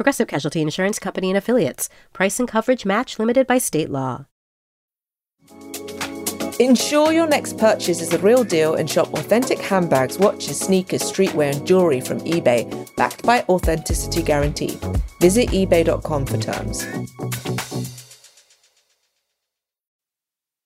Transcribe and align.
Progressive 0.00 0.28
Casualty 0.28 0.62
Insurance 0.62 0.98
Company 0.98 1.28
and 1.28 1.36
Affiliates. 1.36 1.90
Price 2.14 2.40
and 2.40 2.48
coverage 2.48 2.86
match 2.86 3.18
limited 3.18 3.46
by 3.46 3.58
state 3.58 3.90
law. 3.90 4.24
Ensure 6.58 7.12
your 7.12 7.26
next 7.26 7.58
purchase 7.58 8.00
is 8.00 8.08
the 8.08 8.18
real 8.20 8.42
deal 8.42 8.76
and 8.76 8.88
shop 8.88 9.12
authentic 9.12 9.58
handbags, 9.58 10.18
watches, 10.18 10.58
sneakers, 10.58 11.02
streetwear, 11.02 11.54
and 11.54 11.66
jewelry 11.66 12.00
from 12.00 12.18
eBay, 12.20 12.64
backed 12.96 13.22
by 13.24 13.42
Authenticity 13.50 14.22
Guarantee. 14.22 14.78
Visit 15.20 15.50
eBay.com 15.50 16.24
for 16.24 16.38
terms. 16.38 16.86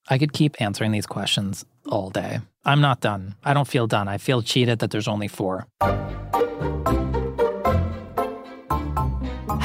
I 0.09 0.17
could 0.17 0.33
keep 0.33 0.63
answering 0.63 0.93
these 0.93 1.07
questions 1.07 1.65
all 1.89 2.11
day. 2.11 2.39
I'm 2.65 2.81
not 2.81 3.01
done. 3.01 3.35
I 3.43 3.53
don't 3.53 3.67
feel 3.67 3.89
done. 3.89 4.07
I 4.07 4.19
feel 4.19 4.43
cheated 4.43 4.79
that 4.79 4.93
there's 4.93 5.09
only 5.09 5.27
four. 5.27 5.67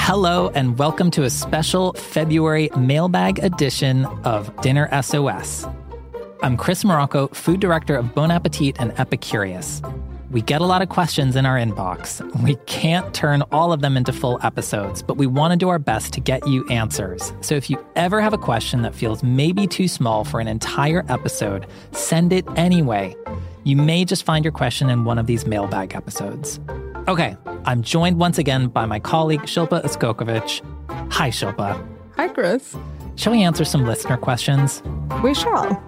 Hello, 0.09 0.49
and 0.55 0.80
welcome 0.80 1.12
to 1.12 1.26
a 1.26 1.30
special 1.30 1.94
February 1.94 2.72
mailbag 2.76 3.38
edition 3.44 4.05
of 4.23 4.52
Dinner 4.63 4.90
SOS. 5.04 5.68
I'm 6.41 6.57
Chris 6.57 6.84
Morocco, 6.84 7.27
food 7.27 7.60
director 7.60 7.96
of 7.96 8.16
Bon 8.16 8.32
Appetit 8.32 8.77
and 8.79 8.91
Epicurious. 8.93 9.85
We 10.32 10.41
get 10.41 10.62
a 10.62 10.66
lot 10.66 10.82
of 10.82 10.90
questions 10.90 11.35
in 11.35 11.46
our 11.46 11.57
inbox. 11.57 12.26
We 12.41 12.55
can't 12.66 13.13
turn 13.13 13.43
all 13.51 13.71
of 13.71 13.82
them 13.82 13.96
into 13.96 14.12
full 14.12 14.40
episodes, 14.41 15.04
but 15.04 15.18
we 15.18 15.27
want 15.27 15.51
to 15.51 15.57
do 15.57 15.70
our 15.70 15.77
best 15.77 16.12
to 16.13 16.21
get 16.21 16.48
you 16.48 16.68
answers. 16.70 17.32
So 17.41 17.54
if 17.54 17.70
you 17.70 17.77
ever 17.96 18.20
have 18.20 18.34
a 18.34 18.40
question 18.40 18.82
that 18.82 18.96
feels 18.96 19.21
maybe 19.21 19.68
too 19.68 19.88
small 19.88 20.23
for 20.23 20.40
an 20.40 20.48
entire 20.48 21.05
episode, 21.07 21.68
send 21.91 22.34
it 22.34 22.46
anyway. 22.55 23.16
You 23.63 23.76
may 23.76 24.05
just 24.05 24.23
find 24.23 24.44
your 24.44 24.54
question 24.54 24.90
in 24.90 25.05
one 25.05 25.20
of 25.20 25.27
these 25.27 25.46
mailbag 25.46 25.94
episodes. 25.94 26.60
Okay, 27.10 27.35
I'm 27.65 27.82
joined 27.82 28.20
once 28.20 28.38
again 28.38 28.68
by 28.68 28.85
my 28.85 28.99
colleague 28.99 29.41
Shilpa 29.41 29.84
Uskokovic. 29.84 30.62
Hi, 31.12 31.32
Shilpa. 31.32 31.84
Hi, 32.18 32.27
Chris. 32.27 32.77
Shall 33.16 33.34
we 33.34 33.41
answer 33.41 33.66
some 33.66 33.84
listener 33.84 34.16
questions? 34.16 34.84
We 35.24 35.34
shall. 35.34 35.84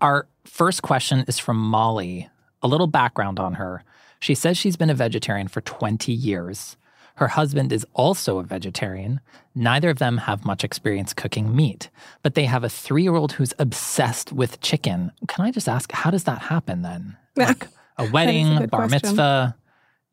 Our 0.00 0.28
first 0.44 0.82
question 0.82 1.24
is 1.26 1.40
from 1.40 1.56
Molly. 1.56 2.30
A 2.62 2.68
little 2.68 2.86
background 2.86 3.40
on 3.40 3.54
her. 3.54 3.82
She 4.20 4.36
says 4.36 4.56
she's 4.56 4.76
been 4.76 4.88
a 4.88 4.94
vegetarian 4.94 5.48
for 5.48 5.60
20 5.60 6.12
years. 6.12 6.76
Her 7.16 7.26
husband 7.26 7.72
is 7.72 7.84
also 7.92 8.38
a 8.38 8.44
vegetarian. 8.44 9.18
Neither 9.56 9.90
of 9.90 9.98
them 9.98 10.18
have 10.18 10.44
much 10.44 10.62
experience 10.62 11.12
cooking 11.12 11.56
meat, 11.56 11.90
but 12.22 12.36
they 12.36 12.44
have 12.44 12.62
a 12.62 12.68
three 12.68 13.02
year 13.02 13.16
old 13.16 13.32
who's 13.32 13.52
obsessed 13.58 14.32
with 14.32 14.60
chicken. 14.60 15.10
Can 15.26 15.44
I 15.44 15.50
just 15.50 15.68
ask, 15.68 15.90
how 15.90 16.12
does 16.12 16.22
that 16.22 16.42
happen 16.42 16.82
then? 16.82 17.16
Like 17.34 17.66
a 18.08 18.10
wedding, 18.10 18.58
good 18.58 18.70
bar 18.70 18.88
question. 18.88 19.08
mitzvah, 19.08 19.56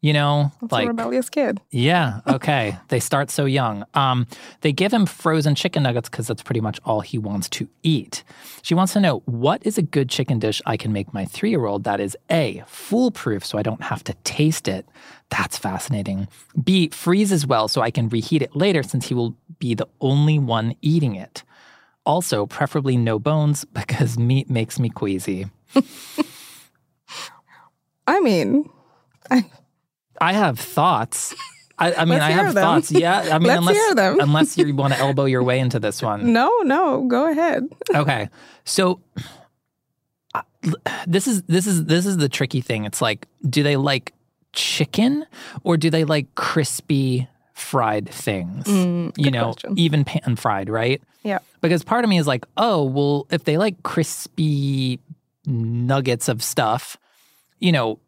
you 0.01 0.13
know? 0.13 0.51
That's 0.61 0.71
like 0.71 0.85
a 0.85 0.89
rebellious 0.89 1.29
kid. 1.29 1.59
yeah, 1.71 2.21
okay. 2.27 2.77
they 2.87 2.99
start 2.99 3.29
so 3.29 3.45
young. 3.45 3.85
Um, 3.93 4.27
they 4.61 4.71
give 4.71 4.93
him 4.93 5.05
frozen 5.05 5.55
chicken 5.55 5.83
nuggets 5.83 6.09
because 6.09 6.27
that's 6.27 6.43
pretty 6.43 6.61
much 6.61 6.79
all 6.85 7.01
he 7.01 7.17
wants 7.17 7.49
to 7.49 7.67
eat. 7.83 8.23
She 8.61 8.73
wants 8.73 8.93
to 8.93 8.99
know 8.99 9.23
what 9.25 9.65
is 9.65 9.77
a 9.77 9.81
good 9.81 10.09
chicken 10.09 10.39
dish 10.39 10.61
I 10.65 10.77
can 10.77 10.93
make 10.93 11.13
my 11.13 11.25
three 11.25 11.49
year 11.49 11.65
old 11.65 11.83
that 11.83 11.99
is 11.99 12.17
A, 12.29 12.63
foolproof 12.67 13.45
so 13.45 13.57
I 13.57 13.63
don't 13.63 13.83
have 13.83 14.03
to 14.05 14.13
taste 14.23 14.67
it. 14.67 14.85
That's 15.29 15.57
fascinating. 15.57 16.27
B, 16.61 16.89
freezes 16.89 17.45
well 17.45 17.67
so 17.67 17.81
I 17.81 17.91
can 17.91 18.09
reheat 18.09 18.41
it 18.41 18.55
later 18.55 18.83
since 18.83 19.07
he 19.07 19.13
will 19.13 19.35
be 19.59 19.75
the 19.75 19.87
only 20.01 20.39
one 20.39 20.75
eating 20.81 21.15
it. 21.15 21.43
Also, 22.05 22.45
preferably 22.45 22.97
no 22.97 23.19
bones 23.19 23.65
because 23.73 24.17
meat 24.17 24.49
makes 24.49 24.79
me 24.79 24.89
queasy. 24.89 25.47
I 28.09 28.19
mean, 28.21 28.69
I, 29.29 29.45
I 30.19 30.33
have 30.33 30.59
thoughts. 30.59 31.33
I, 31.77 31.93
I 31.93 32.05
mean, 32.05 32.19
I 32.19 32.31
have 32.31 32.53
them. 32.53 32.63
thoughts. 32.63 32.91
Yeah, 32.91 33.29
I 33.31 33.39
mean, 33.39 33.47
Let's 33.47 33.59
unless 33.59 34.19
unless 34.21 34.57
you 34.57 34.75
want 34.81 34.93
to 34.93 34.99
elbow 34.99 35.25
your 35.25 35.43
way 35.43 35.59
into 35.59 35.79
this 35.79 36.01
one. 36.01 36.33
no, 36.33 36.51
no, 36.63 37.05
go 37.07 37.29
ahead. 37.31 37.63
Okay, 37.93 38.29
so 38.65 38.99
uh, 40.35 40.41
this 41.07 41.27
is 41.27 41.43
this 41.43 41.67
is 41.67 41.85
this 41.85 42.05
is 42.05 42.17
the 42.17 42.29
tricky 42.29 42.61
thing. 42.61 42.85
It's 42.85 43.01
like, 43.01 43.27
do 43.47 43.63
they 43.63 43.77
like 43.77 44.13
chicken 44.53 45.25
or 45.63 45.77
do 45.77 45.89
they 45.89 46.03
like 46.03 46.33
crispy 46.35 47.27
fried 47.53 48.09
things? 48.09 48.67
you 48.67 48.73
Mm, 48.73 49.13
good 49.15 49.31
know, 49.33 49.43
question. 49.53 49.73
even 49.77 50.03
pan 50.03 50.35
fried, 50.35 50.69
right? 50.69 51.01
Yeah. 51.23 51.39
Because 51.61 51.83
part 51.83 52.03
of 52.03 52.09
me 52.09 52.17
is 52.17 52.27
like, 52.27 52.45
oh, 52.57 52.83
well, 52.83 53.27
if 53.29 53.43
they 53.43 53.57
like 53.57 53.83
crispy 53.83 54.99
nuggets 55.45 56.27
of 56.29 56.41
stuff, 56.43 56.97
you 57.59 57.71
know, 57.71 57.99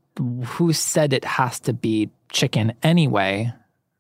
who 0.46 0.74
said 0.74 1.14
it 1.14 1.26
has 1.26 1.60
to 1.62 1.74
be 1.74 2.10
chicken 2.32 2.74
anyway? 2.84 3.54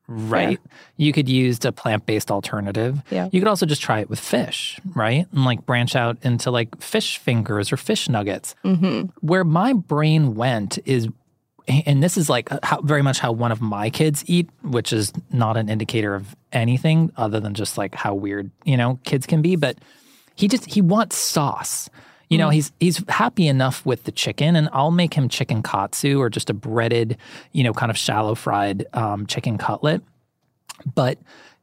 Right. 0.07 0.59
You 0.97 1.13
could 1.13 1.29
use 1.29 1.63
a 1.63 1.71
plant 1.71 2.05
based 2.05 2.31
alternative. 2.31 3.01
Yeah. 3.09 3.29
You 3.31 3.39
could 3.39 3.47
also 3.47 3.65
just 3.65 3.81
try 3.81 4.01
it 4.01 4.09
with 4.09 4.19
fish, 4.19 4.77
right? 4.93 5.25
And 5.31 5.45
like 5.45 5.65
branch 5.65 5.95
out 5.95 6.17
into 6.21 6.51
like 6.51 6.81
fish 6.81 7.17
fingers 7.17 7.71
or 7.71 7.77
fish 7.77 8.09
nuggets. 8.09 8.53
Mm-hmm. 8.65 9.07
Where 9.21 9.45
my 9.45 9.71
brain 9.71 10.35
went 10.35 10.79
is, 10.83 11.07
and 11.65 12.03
this 12.03 12.17
is 12.17 12.29
like 12.29 12.49
how, 12.61 12.81
very 12.81 13.01
much 13.01 13.19
how 13.19 13.31
one 13.31 13.53
of 13.53 13.61
my 13.61 13.89
kids 13.89 14.25
eat, 14.27 14.49
which 14.63 14.91
is 14.91 15.13
not 15.31 15.55
an 15.55 15.69
indicator 15.69 16.13
of 16.13 16.35
anything 16.51 17.11
other 17.15 17.39
than 17.39 17.53
just 17.53 17.77
like 17.77 17.95
how 17.95 18.13
weird, 18.13 18.51
you 18.65 18.75
know, 18.75 18.99
kids 19.05 19.25
can 19.25 19.41
be. 19.41 19.55
But 19.55 19.77
he 20.35 20.49
just, 20.49 20.65
he 20.65 20.81
wants 20.81 21.15
sauce. 21.15 21.89
You 22.31 22.37
know, 22.37 22.49
he's 22.49 22.71
he's 22.79 23.03
happy 23.09 23.47
enough 23.47 23.85
with 23.85 24.05
the 24.05 24.11
chicken, 24.11 24.55
and 24.55 24.69
I'll 24.71 24.91
make 24.91 25.13
him 25.13 25.27
chicken 25.29 25.61
katsu 25.61 26.19
or 26.19 26.29
just 26.29 26.49
a 26.49 26.53
breaded, 26.53 27.17
you 27.51 27.63
know, 27.63 27.73
kind 27.73 27.89
of 27.89 27.97
shallow 27.97 28.35
fried 28.35 28.85
um, 28.93 29.27
chicken 29.27 29.57
cutlet 29.57 30.01
but 30.95 31.17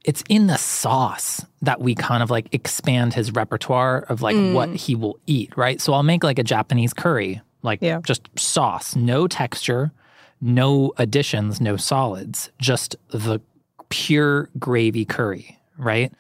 it's 0.05 0.23
in 0.29 0.47
the 0.47 0.57
sauce 0.57 1.45
that 1.63 1.81
we 1.81 1.95
kind 1.95 2.23
of 2.23 2.31
like 2.31 2.49
expand 2.53 3.15
his 3.15 3.33
repertoire 3.33 4.01
of 4.09 4.23
like 4.23 4.37
what 4.37 4.75
he 4.75 4.95
will 4.95 5.19
eat, 5.27 5.53
right? 5.57 5.81
So 5.81 5.93
I'll 5.93 6.03
make 6.03 6.23
like 6.25 6.39
a 6.39 6.45
Japanese 6.45 6.93
curry, 6.95 7.41
like 7.63 7.81
Yeah. 7.83 8.01
just 8.05 8.29
sauce, 8.39 8.95
no 8.95 9.27
texture, 9.27 9.93
no 10.41 10.93
additions, 10.99 11.61
no 11.61 11.77
solids, 11.77 12.51
just 12.61 12.97
the 13.11 13.41
pure 13.89 14.49
gravy 14.59 15.05
curry, 15.05 15.59
right? 15.77 16.13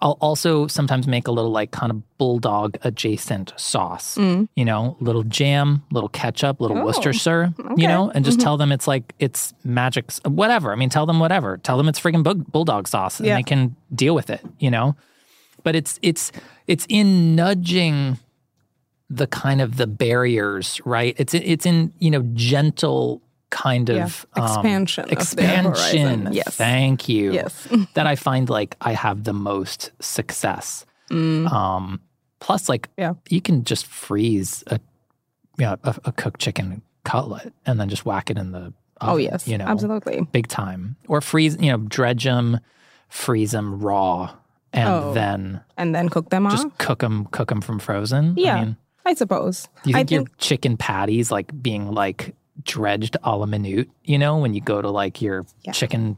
I'll 0.00 0.18
also 0.20 0.66
sometimes 0.66 1.06
make 1.06 1.26
a 1.26 1.32
little 1.32 1.50
like 1.50 1.70
kind 1.70 1.90
of 1.90 2.18
bulldog 2.18 2.76
adjacent 2.82 3.52
sauce. 3.56 4.16
Mm. 4.16 4.48
You 4.54 4.64
know, 4.64 4.96
little 5.00 5.24
jam, 5.24 5.82
little 5.90 6.08
ketchup, 6.08 6.60
little 6.60 6.78
Oh, 6.78 6.84
Worcestershire, 6.84 7.52
you 7.76 7.88
know, 7.88 8.10
and 8.14 8.24
just 8.24 8.38
mm-hmm. 8.38 8.44
tell 8.44 8.56
them 8.56 8.72
it's 8.72 8.86
like 8.86 9.14
it's 9.18 9.54
magic, 9.64 10.12
whatever. 10.24 10.72
I 10.72 10.76
mean, 10.76 10.88
tell 10.88 11.06
them 11.06 11.18
whatever. 11.18 11.58
Tell 11.58 11.76
them 11.76 11.88
it's 11.88 12.00
friggin' 12.00 12.22
bug- 12.22 12.50
bulldog 12.52 12.86
sauce, 12.88 13.18
and 13.18 13.26
Yeah. 13.26 13.36
they 13.36 13.42
can 13.42 13.74
deal 13.94 14.14
with 14.14 14.30
it. 14.30 14.40
You 14.58 14.70
know, 14.70 14.96
but 15.64 15.74
it's 15.74 15.98
it's 16.02 16.32
it's 16.66 16.86
in 16.88 17.34
nudging 17.34 18.18
the 19.10 19.26
kind 19.26 19.60
of 19.60 19.76
the 19.78 19.86
barriers, 19.86 20.80
right? 20.84 21.14
It's 21.18 21.34
it's 21.34 21.66
in 21.66 21.92
you 21.98 22.10
know 22.10 22.22
gentle 22.34 23.22
kind 23.50 23.88
Yeah. 23.88 24.04
of 24.04 24.26
um, 24.36 24.44
Expansion 24.44 25.04
of 25.04 25.10
their 25.10 25.18
expansion. 25.18 26.28
Yes. 26.32 26.54
Thank 26.56 27.08
you. 27.08 27.32
Yes. 27.32 27.68
that 27.94 28.06
I 28.06 28.14
find 28.16 28.48
like 28.50 28.76
I 28.80 28.92
have 28.92 29.24
the 29.24 29.32
most 29.32 29.90
success. 30.00 30.84
Mm. 31.10 31.50
Um, 31.50 32.00
plus, 32.40 32.68
like 32.68 32.88
Yeah. 32.98 33.14
you 33.28 33.40
can 33.40 33.64
just 33.64 33.86
freeze 33.86 34.62
a 34.66 34.78
yeah 35.58 35.76
a, 35.82 35.94
a 36.04 36.12
cooked 36.12 36.40
chicken 36.40 36.82
cutlet 37.04 37.52
and 37.66 37.80
then 37.80 37.88
just 37.88 38.04
whack 38.04 38.30
it 38.30 38.36
in 38.38 38.52
the 38.52 38.72
Oh, 39.00 39.16
yes. 39.16 39.46
you 39.46 39.56
know 39.56 39.64
Absolutely. 39.64 40.22
big 40.32 40.48
time 40.48 40.96
or 41.06 41.20
freeze 41.20 41.56
you 41.60 41.70
know 41.70 41.78
dredge 41.78 42.24
them, 42.24 42.58
freeze 43.08 43.52
them 43.52 43.78
raw, 43.80 44.34
and 44.72 44.88
Oh. 44.88 45.12
then 45.14 45.60
And 45.76 45.94
then 45.94 46.08
cook 46.08 46.30
them 46.30 46.48
just 46.50 46.66
off? 46.66 46.78
cook 46.78 46.98
them 46.98 47.26
cook 47.26 47.48
them 47.48 47.60
from 47.60 47.78
frozen. 47.78 48.34
Yeah. 48.36 48.56
I 48.56 48.64
mean, 48.64 48.76
I 49.06 49.14
suppose. 49.14 49.68
do 49.84 49.90
you 49.90 49.96
I 49.96 50.00
think 50.00 50.10
your 50.10 50.24
chicken 50.38 50.76
patties 50.76 51.30
like 51.30 51.50
being 51.62 51.90
like 51.92 52.34
dredged 52.64 53.16
a 53.22 53.36
la 53.36 53.46
minute? 53.46 53.88
You 54.04 54.18
know, 54.18 54.38
when 54.38 54.54
you 54.54 54.60
go 54.60 54.80
to 54.82 54.90
like 54.90 55.20
your 55.22 55.46
Yeah. 55.64 55.72
chicken 55.72 56.16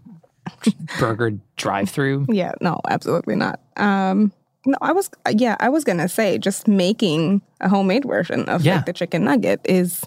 burger 0.98 1.32
drive-through. 1.56 2.26
Yeah, 2.32 2.52
no, 2.60 2.80
absolutely 2.88 3.36
not. 3.36 3.60
Um, 3.76 4.32
no, 4.66 4.76
I 4.80 4.92
was 4.92 5.10
yeah, 5.30 5.56
I 5.60 5.68
was 5.68 5.84
gonna 5.84 6.08
say 6.08 6.36
just 6.38 6.68
making 6.68 7.40
a 7.60 7.68
homemade 7.68 8.04
version 8.04 8.48
of 8.48 8.62
Yeah. 8.62 8.76
like 8.76 8.86
the 8.86 8.92
chicken 8.92 9.24
nugget 9.24 9.60
is 9.64 10.02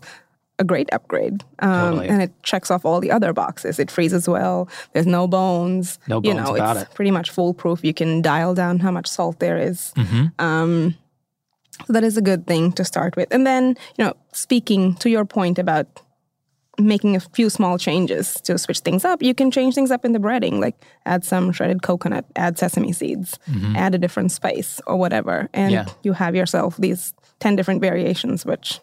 a 0.60 0.64
great 0.64 0.88
upgrade. 0.94 1.44
Um, 1.60 1.72
Totally. 1.72 2.08
And 2.10 2.22
it 2.22 2.32
checks 2.44 2.70
off 2.70 2.86
all 2.86 3.00
the 3.00 3.10
other 3.12 3.34
boxes. 3.34 3.80
It 3.80 3.90
freezes 3.90 4.28
well. 4.30 4.70
There's 4.94 5.08
no 5.08 5.28
bones. 5.28 5.98
No 6.08 6.18
you 6.18 6.34
bones 6.36 6.48
know, 6.50 6.56
about 6.56 6.78
it's 6.78 6.90
it. 6.92 6.96
pretty 6.96 7.10
much 7.10 7.32
foolproof. 7.32 7.84
You 7.84 7.94
can 7.94 8.22
dial 8.22 8.54
down 8.54 8.78
how 8.80 8.92
much 8.92 9.08
salt 9.08 9.40
there 9.40 9.58
is. 9.58 9.92
Mm-hmm. 9.98 10.26
Um, 10.38 10.96
so 11.88 11.94
that 11.94 12.04
is 12.04 12.18
a 12.18 12.22
good 12.22 12.46
thing 12.46 12.72
to 12.74 12.86
start 12.86 13.16
with. 13.16 13.30
And 13.34 13.48
then, 13.48 13.70
you 13.98 14.06
know, 14.06 14.14
speaking 14.32 14.94
to 14.98 15.10
your 15.10 15.26
point 15.26 15.58
about 15.58 16.03
making 16.80 17.16
a 17.16 17.20
few 17.20 17.50
small 17.50 17.78
changes 17.78 18.34
to 18.42 18.58
switch 18.58 18.80
things 18.80 19.06
up, 19.06 19.22
you 19.22 19.34
can 19.34 19.52
change 19.52 19.76
things 19.76 19.92
up 19.92 20.06
in 20.06 20.14
the 20.14 20.20
breading, 20.20 20.60
like 20.60 20.76
add 21.06 21.24
some 21.24 21.52
shredded 21.52 21.84
coconut, 21.84 22.26
add 22.36 22.58
sesame 22.58 22.92
seeds, 22.92 23.38
mm-hmm. 23.50 23.76
add 23.76 23.94
a 23.94 23.98
different 23.98 24.32
spice 24.32 24.82
or 24.88 24.98
whatever. 24.98 25.50
And 25.54 25.72
Yeah. 25.72 25.86
you 26.02 26.14
have 26.14 26.36
yourself 26.36 26.78
these 26.78 27.14
10 27.40 27.56
different 27.56 27.82
variations, 27.82 28.46
which, 28.46 28.80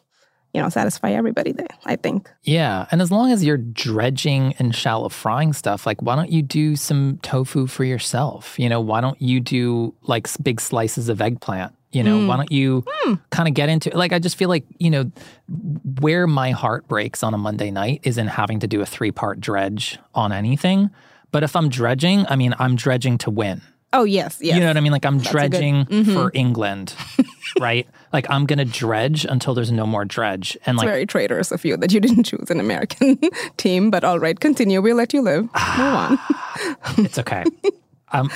you 0.54 0.60
know, 0.62 0.68
satisfy 0.68 1.10
everybody 1.10 1.50
there, 1.52 1.66
I 1.84 1.96
think. 1.96 2.30
Yeah. 2.42 2.86
And 2.92 3.02
as 3.02 3.10
long 3.10 3.32
as 3.32 3.44
you're 3.44 3.56
dredging 3.56 4.54
and 4.58 4.74
shallow 4.74 5.08
frying 5.08 5.52
stuff, 5.52 5.84
like 5.84 6.00
why 6.00 6.14
don't 6.14 6.30
you 6.30 6.42
do 6.42 6.76
some 6.76 7.18
tofu 7.22 7.66
for 7.66 7.84
yourself? 7.84 8.58
You 8.58 8.68
know, 8.68 8.80
why 8.80 9.00
don't 9.00 9.20
you 9.20 9.40
do 9.40 9.94
like 10.02 10.28
big 10.42 10.60
slices 10.60 11.08
of 11.08 11.20
eggplant? 11.20 11.74
You 11.92 12.04
know, 12.04 12.24
why 12.26 12.36
don't 12.36 12.52
you 12.52 12.84
kind 13.30 13.48
of 13.48 13.54
get 13.54 13.68
into 13.68 13.90
like 13.96 14.12
I 14.12 14.18
just 14.20 14.36
feel 14.36 14.48
like, 14.48 14.64
you 14.78 14.90
know, 14.90 15.10
where 16.00 16.26
my 16.28 16.52
heart 16.52 16.86
breaks 16.86 17.22
on 17.24 17.34
a 17.34 17.38
Monday 17.38 17.70
night 17.72 18.00
is 18.04 18.16
in 18.16 18.28
having 18.28 18.60
to 18.60 18.68
do 18.68 18.80
a 18.80 18.86
three-part 18.86 19.40
dredge 19.40 19.98
on 20.14 20.30
anything. 20.32 20.90
But 21.32 21.42
if 21.42 21.56
I'm 21.56 21.68
dredging, 21.68 22.26
I 22.28 22.36
mean, 22.36 22.54
I'm 22.58 22.76
dredging 22.76 23.18
to 23.18 23.30
win. 23.30 23.62
Oh, 23.92 24.04
yes, 24.04 24.38
yes. 24.40 24.54
You 24.54 24.60
know 24.60 24.68
what 24.68 24.76
I 24.76 24.80
mean? 24.80 24.92
Like 24.92 25.04
I'm 25.04 25.16
a 25.16 25.18
good- 25.18 25.26
Mm-hmm. 25.26 25.32
dredging 25.32 26.04
for 26.14 26.30
England, 26.32 26.94
right? 27.60 27.88
Like 28.12 28.30
I'm 28.30 28.46
gonna 28.46 28.64
dredge 28.64 29.24
until 29.24 29.52
there's 29.54 29.72
no 29.72 29.84
more 29.84 30.04
dredge. 30.04 30.56
And 30.66 30.76
It's 30.76 30.82
like 30.84 30.88
very 30.88 31.06
traitorous 31.06 31.50
of 31.50 31.64
you 31.64 31.76
that 31.76 31.90
you 31.92 31.98
didn't 31.98 32.22
choose 32.22 32.50
an 32.50 32.60
American 32.60 33.18
team, 33.56 33.90
but 33.90 34.04
all 34.04 34.20
right, 34.20 34.38
continue. 34.38 34.80
We'll 34.80 34.94
let 34.96 35.12
you 35.12 35.22
live. 35.22 35.42
Move 35.42 35.50
on. 35.56 36.18
it's 36.98 37.18
okay. 37.18 37.42
Um, 38.12 38.28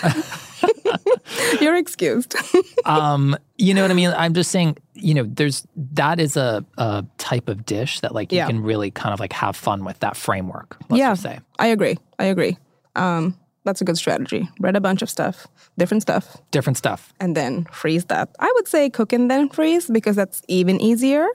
You're 1.61 1.77
excused. 1.77 2.35
um, 2.85 3.37
you 3.57 3.75
know 3.75 3.83
what 3.83 3.91
I 3.91 3.95
mean? 3.95 4.11
I'm 4.11 4.35
just 4.35 4.51
saying, 4.51 4.77
you 4.95 5.15
know, 5.15 5.25
there's 5.25 5.67
that 5.93 6.21
is 6.21 6.37
a, 6.37 6.65
a 6.79 7.05
type 7.19 7.49
of 7.49 7.65
dish 7.67 8.01
that 8.01 8.15
like 8.15 8.33
you 8.33 8.39
Yeah. 8.39 8.47
can 8.47 8.61
really 8.63 8.91
kind 8.91 9.13
of 9.13 9.21
like 9.21 9.33
have 9.33 9.57
fun 9.57 9.85
with 9.85 9.99
that 10.01 10.17
framework. 10.17 10.77
Let's 10.89 10.99
yeah, 10.99 11.11
just 11.13 11.23
say. 11.23 11.41
I 11.59 11.69
agree. 11.69 11.97
I 12.19 12.25
agree. 12.25 12.59
Um, 12.97 13.37
that's 13.65 13.81
a 13.81 13.85
good 13.85 13.97
strategy. 13.97 14.49
Read 14.61 14.77
a 14.77 14.81
bunch 14.81 15.01
of 15.03 15.09
stuff, 15.09 15.47
different 15.79 16.03
stuff, 16.03 16.37
Different 16.51 16.77
stuff. 16.77 17.13
and 17.21 17.35
then 17.35 17.65
freeze 17.73 18.05
that. 18.07 18.29
I 18.39 18.53
would 18.57 18.69
say 18.69 18.91
cook 18.91 19.13
and 19.13 19.31
then 19.31 19.49
freeze 19.49 19.89
because 19.91 20.17
that's 20.17 20.43
even 20.49 20.81
easier. 20.81 21.27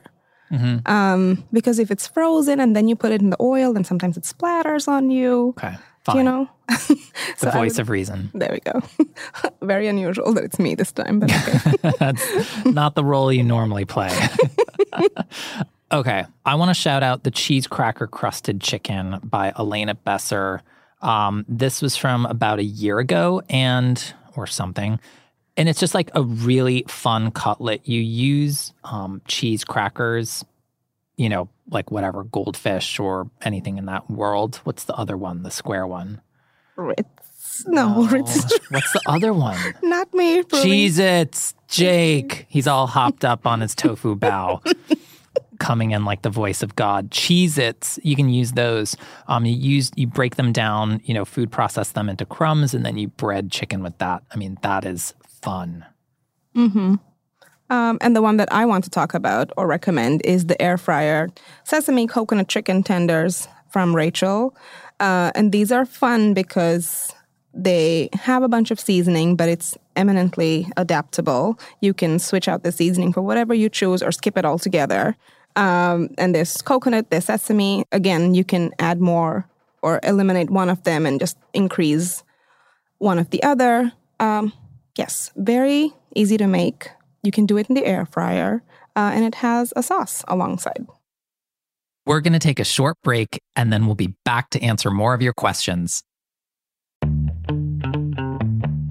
Mm-hmm. 0.52 0.90
Um, 0.90 1.44
because 1.52 1.78
if 1.78 1.90
it's 1.90 2.06
frozen 2.08 2.58
and 2.60 2.74
then 2.74 2.88
you 2.88 2.96
put 2.96 3.12
it 3.12 3.20
in 3.20 3.30
the 3.30 3.36
oil, 3.40 3.72
then 3.72 3.84
sometimes 3.84 4.16
it 4.16 4.24
splatters 4.24 4.88
on 4.88 5.10
you. 5.10 5.48
Okay. 5.58 5.74
Fine. 6.04 6.16
You 6.16 6.22
know. 6.22 6.48
the 6.68 7.48
I 7.48 7.50
voice 7.50 7.74
would- 7.74 7.80
of 7.80 7.90
reason. 7.90 8.30
There 8.32 8.50
we 8.52 8.60
go. 8.60 8.80
Very 9.62 9.86
unusual 9.86 10.32
that 10.34 10.44
it's 10.44 10.58
me 10.58 10.74
this 10.74 10.92
time, 10.92 11.20
but 11.20 11.30
okay. 11.30 11.92
That's 11.98 12.64
not 12.64 12.94
the 12.94 13.04
role 13.04 13.30
you 13.32 13.42
normally 13.42 13.84
play. 13.84 14.10
okay. 15.92 16.24
I 16.46 16.54
want 16.54 16.70
to 16.70 16.74
shout 16.74 17.02
out 17.02 17.24
the 17.24 17.30
cheese 17.30 17.66
cracker 17.66 18.06
crusted 18.06 18.60
chicken 18.60 19.20
by 19.22 19.52
Elena 19.58 19.94
Besser. 19.94 20.62
Um, 21.02 21.44
this 21.48 21.82
was 21.82 21.96
from 21.96 22.26
about 22.26 22.58
a 22.58 22.64
year 22.64 22.98
ago 22.98 23.42
and 23.48 24.02
or 24.36 24.46
something. 24.46 25.00
And 25.56 25.68
it's 25.68 25.80
just 25.80 25.94
like 25.94 26.10
a 26.14 26.22
really 26.22 26.84
fun 26.88 27.30
cutlet. 27.32 27.86
You 27.86 28.00
use 28.00 28.72
um, 28.84 29.20
cheese 29.26 29.64
crackers, 29.64 30.44
you 31.20 31.28
know, 31.28 31.50
like 31.70 31.90
whatever, 31.90 32.24
goldfish 32.24 32.98
or 32.98 33.30
anything 33.42 33.76
in 33.76 33.84
that 33.84 34.10
world. 34.10 34.56
What's 34.64 34.84
the 34.84 34.94
other 34.94 35.18
one? 35.18 35.42
The 35.42 35.50
square 35.50 35.86
one. 35.86 36.22
Ritz. 36.76 37.66
No, 37.66 38.06
Ritz. 38.06 38.58
What's 38.70 38.92
the 38.94 39.02
other 39.06 39.34
one? 39.34 39.58
Not 39.82 40.14
me. 40.14 40.42
Cheez-Its, 40.42 41.54
Jake. 41.68 42.46
He's 42.48 42.66
all 42.66 42.86
hopped 42.86 43.22
up 43.22 43.46
on 43.46 43.60
his 43.60 43.74
tofu 43.74 44.14
bow, 44.16 44.62
coming 45.58 45.90
in 45.90 46.06
like 46.06 46.22
the 46.22 46.30
voice 46.30 46.62
of 46.62 46.74
God. 46.74 47.10
Cheez-Its, 47.10 47.98
you 48.02 48.16
can 48.16 48.30
use 48.30 48.52
those. 48.52 48.96
Um, 49.28 49.44
you 49.44 49.54
use 49.54 49.90
you 49.96 50.06
break 50.06 50.36
them 50.36 50.52
down, 50.52 51.02
you 51.04 51.12
know, 51.12 51.26
food 51.26 51.52
process 51.52 51.92
them 51.92 52.08
into 52.08 52.24
crumbs, 52.24 52.72
and 52.72 52.82
then 52.82 52.96
you 52.96 53.08
bread 53.08 53.50
chicken 53.52 53.82
with 53.82 53.98
that. 53.98 54.22
I 54.32 54.38
mean, 54.38 54.56
that 54.62 54.86
is 54.86 55.12
fun. 55.42 55.84
Um, 57.70 57.98
and 58.00 58.14
the 58.14 58.22
one 58.22 58.36
that 58.36 58.52
I 58.52 58.66
want 58.66 58.84
to 58.84 58.90
talk 58.90 59.14
about 59.14 59.52
or 59.56 59.66
recommend 59.66 60.22
is 60.24 60.46
the 60.46 60.60
air 60.60 60.76
fryer 60.76 61.28
sesame 61.64 62.06
coconut 62.06 62.48
chicken 62.48 62.82
tenders 62.82 63.48
from 63.70 63.94
Rachel. 63.94 64.56
Uh, 64.98 65.30
and 65.34 65.52
these 65.52 65.72
are 65.72 65.86
fun 65.86 66.34
because 66.34 67.12
they 67.54 68.10
have 68.12 68.42
a 68.42 68.48
bunch 68.48 68.70
of 68.70 68.78
seasoning, 68.78 69.36
but 69.36 69.48
it's 69.48 69.76
eminently 69.96 70.68
adaptable. 70.76 71.58
You 71.80 71.94
can 71.94 72.18
switch 72.18 72.48
out 72.48 72.62
the 72.62 72.72
seasoning 72.72 73.12
for 73.12 73.22
whatever 73.22 73.54
you 73.54 73.68
choose 73.68 74.02
or 74.02 74.12
skip 74.12 74.36
it 74.36 74.44
altogether. 74.44 75.16
Um, 75.56 76.10
and 76.18 76.34
there's 76.34 76.56
coconut, 76.62 77.10
there's 77.10 77.24
sesame. 77.24 77.84
Again, 77.92 78.34
you 78.34 78.44
can 78.44 78.72
add 78.78 79.00
more 79.00 79.48
or 79.82 80.00
eliminate 80.02 80.50
one 80.50 80.68
of 80.68 80.82
them 80.84 81.06
and 81.06 81.18
just 81.18 81.36
increase 81.52 82.22
one 82.98 83.18
of 83.18 83.30
the 83.30 83.42
other. 83.42 83.92
Um, 84.20 84.52
yes, 84.96 85.32
very 85.36 85.92
easy 86.14 86.36
to 86.36 86.46
make. 86.46 86.90
You 87.22 87.30
can 87.30 87.46
do 87.46 87.58
it 87.58 87.68
in 87.68 87.74
the 87.74 87.84
air 87.84 88.06
fryer, 88.06 88.62
uh, 88.96 89.10
and 89.12 89.24
it 89.24 89.36
has 89.36 89.72
a 89.76 89.82
sauce 89.82 90.24
alongside. 90.26 90.86
We're 92.06 92.20
going 92.20 92.32
to 92.32 92.38
take 92.38 92.58
a 92.58 92.64
short 92.64 92.96
break, 93.04 93.42
and 93.54 93.72
then 93.72 93.86
we'll 93.86 93.94
be 93.94 94.14
back 94.24 94.50
to 94.50 94.62
answer 94.62 94.90
more 94.90 95.12
of 95.12 95.20
your 95.20 95.34
questions. 95.34 96.02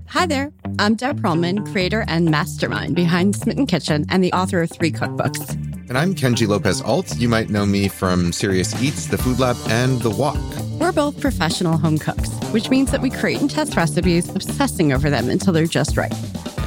Hi 0.09 0.25
there. 0.25 0.51
I'm 0.77 0.95
Deb 0.95 1.21
Perelman, 1.21 1.71
creator 1.71 2.05
and 2.07 2.29
mastermind 2.29 2.95
behind 2.95 3.35
Smitten 3.35 3.65
Kitchen 3.65 4.05
and 4.09 4.23
the 4.23 4.31
author 4.33 4.61
of 4.61 4.71
three 4.71 4.91
cookbooks. 4.91 5.53
And 5.89 5.97
I'm 5.97 6.13
Kenji 6.13 6.47
Lopez 6.47 6.81
Alt. 6.81 7.17
You 7.17 7.29
might 7.29 7.49
know 7.49 7.65
me 7.65 7.87
from 7.87 8.31
Serious 8.31 8.79
Eats, 8.81 9.07
The 9.07 9.17
Food 9.17 9.39
Lab, 9.39 9.57
and 9.67 10.01
The 10.01 10.09
Wok. 10.11 10.37
We're 10.79 10.91
both 10.91 11.19
professional 11.19 11.77
home 11.77 11.97
cooks, 11.97 12.29
which 12.51 12.69
means 12.69 12.91
that 12.91 13.01
we 13.01 13.09
create 13.09 13.41
and 13.41 13.49
test 13.49 13.75
recipes, 13.75 14.29
obsessing 14.29 14.93
over 14.93 15.09
them 15.09 15.29
until 15.29 15.51
they're 15.51 15.65
just 15.65 15.97
right. 15.97 16.13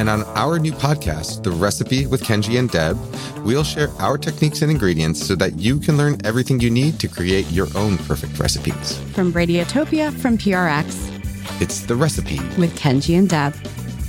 And 0.02 0.10
on 0.10 0.25
our 0.37 0.58
new 0.58 0.72
podcast, 0.72 1.44
The 1.44 1.52
Recipe 1.52 2.06
with 2.06 2.25
Kenji 2.25 2.58
and 2.58 2.69
Deb, 2.69 2.99
we'll 3.44 3.62
share 3.62 3.88
our 4.00 4.19
techniques 4.19 4.60
and 4.60 4.69
ingredients 4.69 5.25
so 5.25 5.37
that 5.37 5.60
you 5.60 5.78
can 5.78 5.96
learn 5.96 6.20
everything 6.25 6.58
you 6.58 6.70
need 6.70 6.99
to 6.99 7.06
create 7.06 7.49
your 7.52 7.69
own 7.76 7.99
perfect 7.99 8.37
recipes. 8.37 8.99
From 9.12 9.32
Radiotopia 9.32 10.12
from 10.12 10.37
PRX 10.37 11.60
It's 11.62 11.82
The 11.82 11.94
Recipe, 11.94 12.40
with 12.58 12.76
Kenji 12.76 13.16
and 13.16 13.28
Deb. 13.28 13.54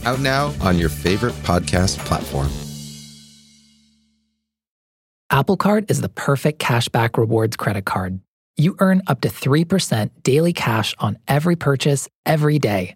out 0.03 0.19
now 0.19 0.51
on 0.61 0.79
your 0.79 0.89
favorite 0.89 1.35
podcast 1.43 1.99
platform. 1.99 2.49
Apple 5.29 5.57
Card 5.57 5.91
is 5.91 6.01
the 6.01 6.09
perfect 6.09 6.59
cashback 6.59 7.19
rewards 7.19 7.55
credit 7.55 7.85
card. 7.85 8.19
You 8.57 8.75
earn 8.79 9.03
up 9.05 9.21
to 9.21 9.29
3% 9.29 10.09
daily 10.23 10.53
cash 10.53 10.95
on 10.97 11.19
every 11.27 11.55
purchase 11.55 12.09
every 12.25 12.57
day. 12.57 12.95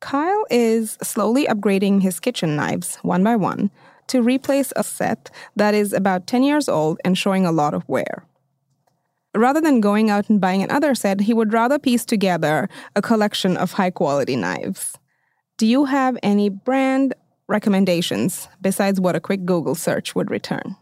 Kyle 0.00 0.46
is 0.50 0.98
slowly 1.02 1.46
upgrading 1.46 2.02
his 2.02 2.20
kitchen 2.20 2.56
knives 2.56 2.96
one 3.02 3.22
by 3.22 3.36
one 3.36 3.70
to 4.08 4.22
replace 4.22 4.72
a 4.74 4.82
set 4.82 5.30
that 5.54 5.74
is 5.74 5.92
about 5.92 6.26
10 6.26 6.42
years 6.42 6.68
old 6.68 6.98
and 7.04 7.16
showing 7.16 7.46
a 7.46 7.52
lot 7.52 7.74
of 7.74 7.88
wear. 7.88 8.24
Rather 9.36 9.60
than 9.60 9.80
going 9.80 10.10
out 10.10 10.28
and 10.28 10.40
buying 10.40 10.62
another 10.62 10.94
set, 10.94 11.20
he 11.20 11.32
would 11.32 11.52
rather 11.52 11.78
piece 11.78 12.04
together 12.04 12.68
a 12.96 13.02
collection 13.02 13.56
of 13.56 13.72
high 13.72 13.90
quality 13.90 14.34
knives. 14.34 14.98
Do 15.58 15.66
you 15.66 15.84
have 15.84 16.18
any 16.22 16.48
brand 16.48 17.14
recommendations 17.46 18.48
besides 18.60 19.00
what 19.00 19.14
a 19.14 19.20
quick 19.20 19.44
Google 19.44 19.74
search 19.74 20.14
would 20.14 20.30
return? 20.30 20.76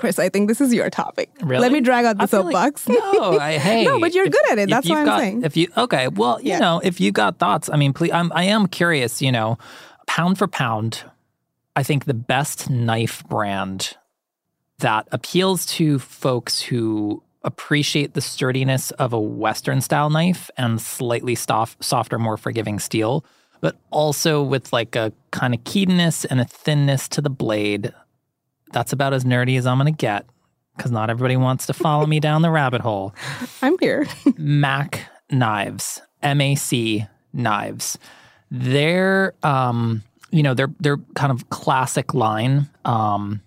Chris, 0.00 0.18
I 0.18 0.30
think 0.30 0.48
this 0.48 0.62
is 0.62 0.72
your 0.72 0.88
topic. 0.88 1.30
Really? 1.42 1.60
Let 1.60 1.72
me 1.72 1.82
drag 1.82 2.06
out 2.06 2.16
the 2.16 2.26
feel 2.26 2.44
like- 2.50 2.78
soapbox. 2.78 2.88
no, 2.88 3.38
I, 3.38 3.58
hey. 3.58 3.84
No, 3.84 4.00
but 4.00 4.14
you're 4.14 4.24
if- 4.24 4.32
good 4.32 4.50
at 4.50 4.58
it. 4.58 4.70
That's 4.70 4.88
what 4.88 4.96
I'm 4.98 5.04
got- 5.04 5.18
saying. 5.20 5.42
If 5.44 5.56
you 5.58 5.68
okay, 5.76 6.08
well, 6.08 6.40
you 6.40 6.48
Yeah. 6.52 6.58
know, 6.58 6.80
if 6.82 7.00
you 7.02 7.12
got 7.12 7.38
thoughts, 7.38 7.68
I 7.70 7.76
mean, 7.76 7.92
please, 7.92 8.10
I'm, 8.12 8.32
I 8.34 8.44
am 8.44 8.66
curious. 8.66 9.20
You 9.20 9.30
know, 9.30 9.58
pound 10.06 10.38
for 10.38 10.48
pound, 10.48 11.04
I 11.76 11.82
think 11.82 12.06
the 12.06 12.14
best 12.14 12.70
knife 12.70 13.22
brand 13.28 13.96
that 14.78 15.06
appeals 15.12 15.66
to 15.66 15.98
folks 15.98 16.62
who 16.62 17.22
appreciate 17.42 18.14
the 18.14 18.22
sturdiness 18.22 18.90
of 18.92 19.12
a 19.12 19.20
Western 19.20 19.82
style 19.82 20.08
knife 20.08 20.50
and 20.56 20.80
slightly 20.80 21.34
soft, 21.34 21.84
softer, 21.84 22.18
more 22.18 22.38
forgiving 22.38 22.78
steel, 22.78 23.22
but 23.60 23.76
also 23.90 24.42
with 24.42 24.72
like 24.72 24.96
a 24.96 25.12
kind 25.30 25.52
of 25.54 25.62
keenness 25.64 26.24
and 26.24 26.40
a 26.40 26.44
thinness 26.46 27.06
to 27.08 27.20
the 27.20 27.28
blade. 27.30 27.92
That's 28.72 28.92
about 28.92 29.12
as 29.12 29.24
nerdy 29.24 29.58
as 29.58 29.66
I'm 29.66 29.78
going 29.78 29.92
to 29.92 29.96
get 29.96 30.26
because 30.76 30.90
not 30.90 31.10
everybody 31.10 31.36
wants 31.36 31.66
to 31.66 31.72
follow 31.72 32.06
me 32.06 32.20
down 32.20 32.42
the 32.42 32.50
rabbit 32.50 32.80
hole. 32.80 33.14
I'm 33.62 33.76
here. 33.78 34.06
Mac 34.38 35.06
knives, 35.30 36.02
MAC 36.22 37.08
knives. 37.32 37.98
They're, 38.50 39.34
um, 39.42 40.02
you 40.30 40.42
know, 40.42 40.54
they're 40.54 40.72
they're 40.80 40.98
kind 41.14 41.32
of 41.32 41.50
classic 41.50 42.14
line. 42.14 42.68
Um, 42.84 43.42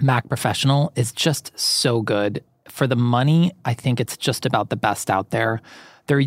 Mac 0.00 0.28
Professional 0.28 0.92
is 0.96 1.12
just 1.12 1.58
so 1.58 2.02
good 2.02 2.42
for 2.68 2.86
the 2.86 2.96
money. 2.96 3.52
I 3.64 3.74
think 3.74 4.00
it's 4.00 4.16
just 4.16 4.46
about 4.46 4.70
the 4.70 4.76
best 4.76 5.10
out 5.10 5.30
there. 5.30 5.60
They're 6.06 6.24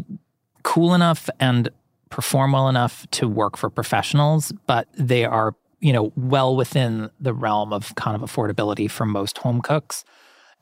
cool 0.64 0.94
enough 0.94 1.30
and 1.40 1.70
perform 2.10 2.52
well 2.52 2.68
enough 2.68 3.10
to 3.12 3.28
work 3.28 3.58
for 3.58 3.70
professionals, 3.70 4.52
but 4.68 4.88
they 4.94 5.26
are, 5.26 5.56
you 5.82 5.92
know, 5.92 6.14
well 6.16 6.56
within 6.56 7.10
the 7.20 7.34
realm 7.34 7.74
of 7.74 7.94
kind 7.96 8.16
of 8.16 8.22
affordability 8.30 8.90
for 8.90 9.06
most 9.06 9.40
home 9.40 9.62
cooks. 9.62 10.06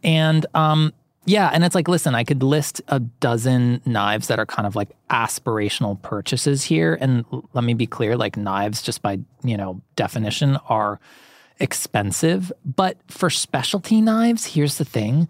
And 0.01 0.45
um, 0.55 0.93
yeah, 1.25 1.49
and 1.53 1.63
it's 1.63 1.75
like, 1.75 1.87
listen, 1.87 2.15
I 2.15 2.23
could 2.23 2.41
list 2.41 2.81
a 2.87 2.99
dozen 2.99 3.81
knives 3.85 4.27
that 4.27 4.39
are 4.39 4.45
kind 4.45 4.65
of 4.65 4.75
like 4.75 4.89
aspirational 5.09 6.01
purchases 6.01 6.63
here. 6.63 6.97
And 6.99 7.25
let 7.53 7.63
me 7.63 7.73
be 7.73 7.85
clear, 7.85 8.17
like 8.17 8.37
knives, 8.37 8.81
just 8.81 9.01
by, 9.01 9.19
you 9.43 9.57
know, 9.57 9.81
definition, 9.95 10.57
are 10.69 10.99
expensive. 11.59 12.51
But 12.65 12.97
for 13.07 13.29
specialty 13.29 14.01
knives, 14.01 14.45
here's 14.45 14.77
the 14.77 14.85
thing 14.85 15.27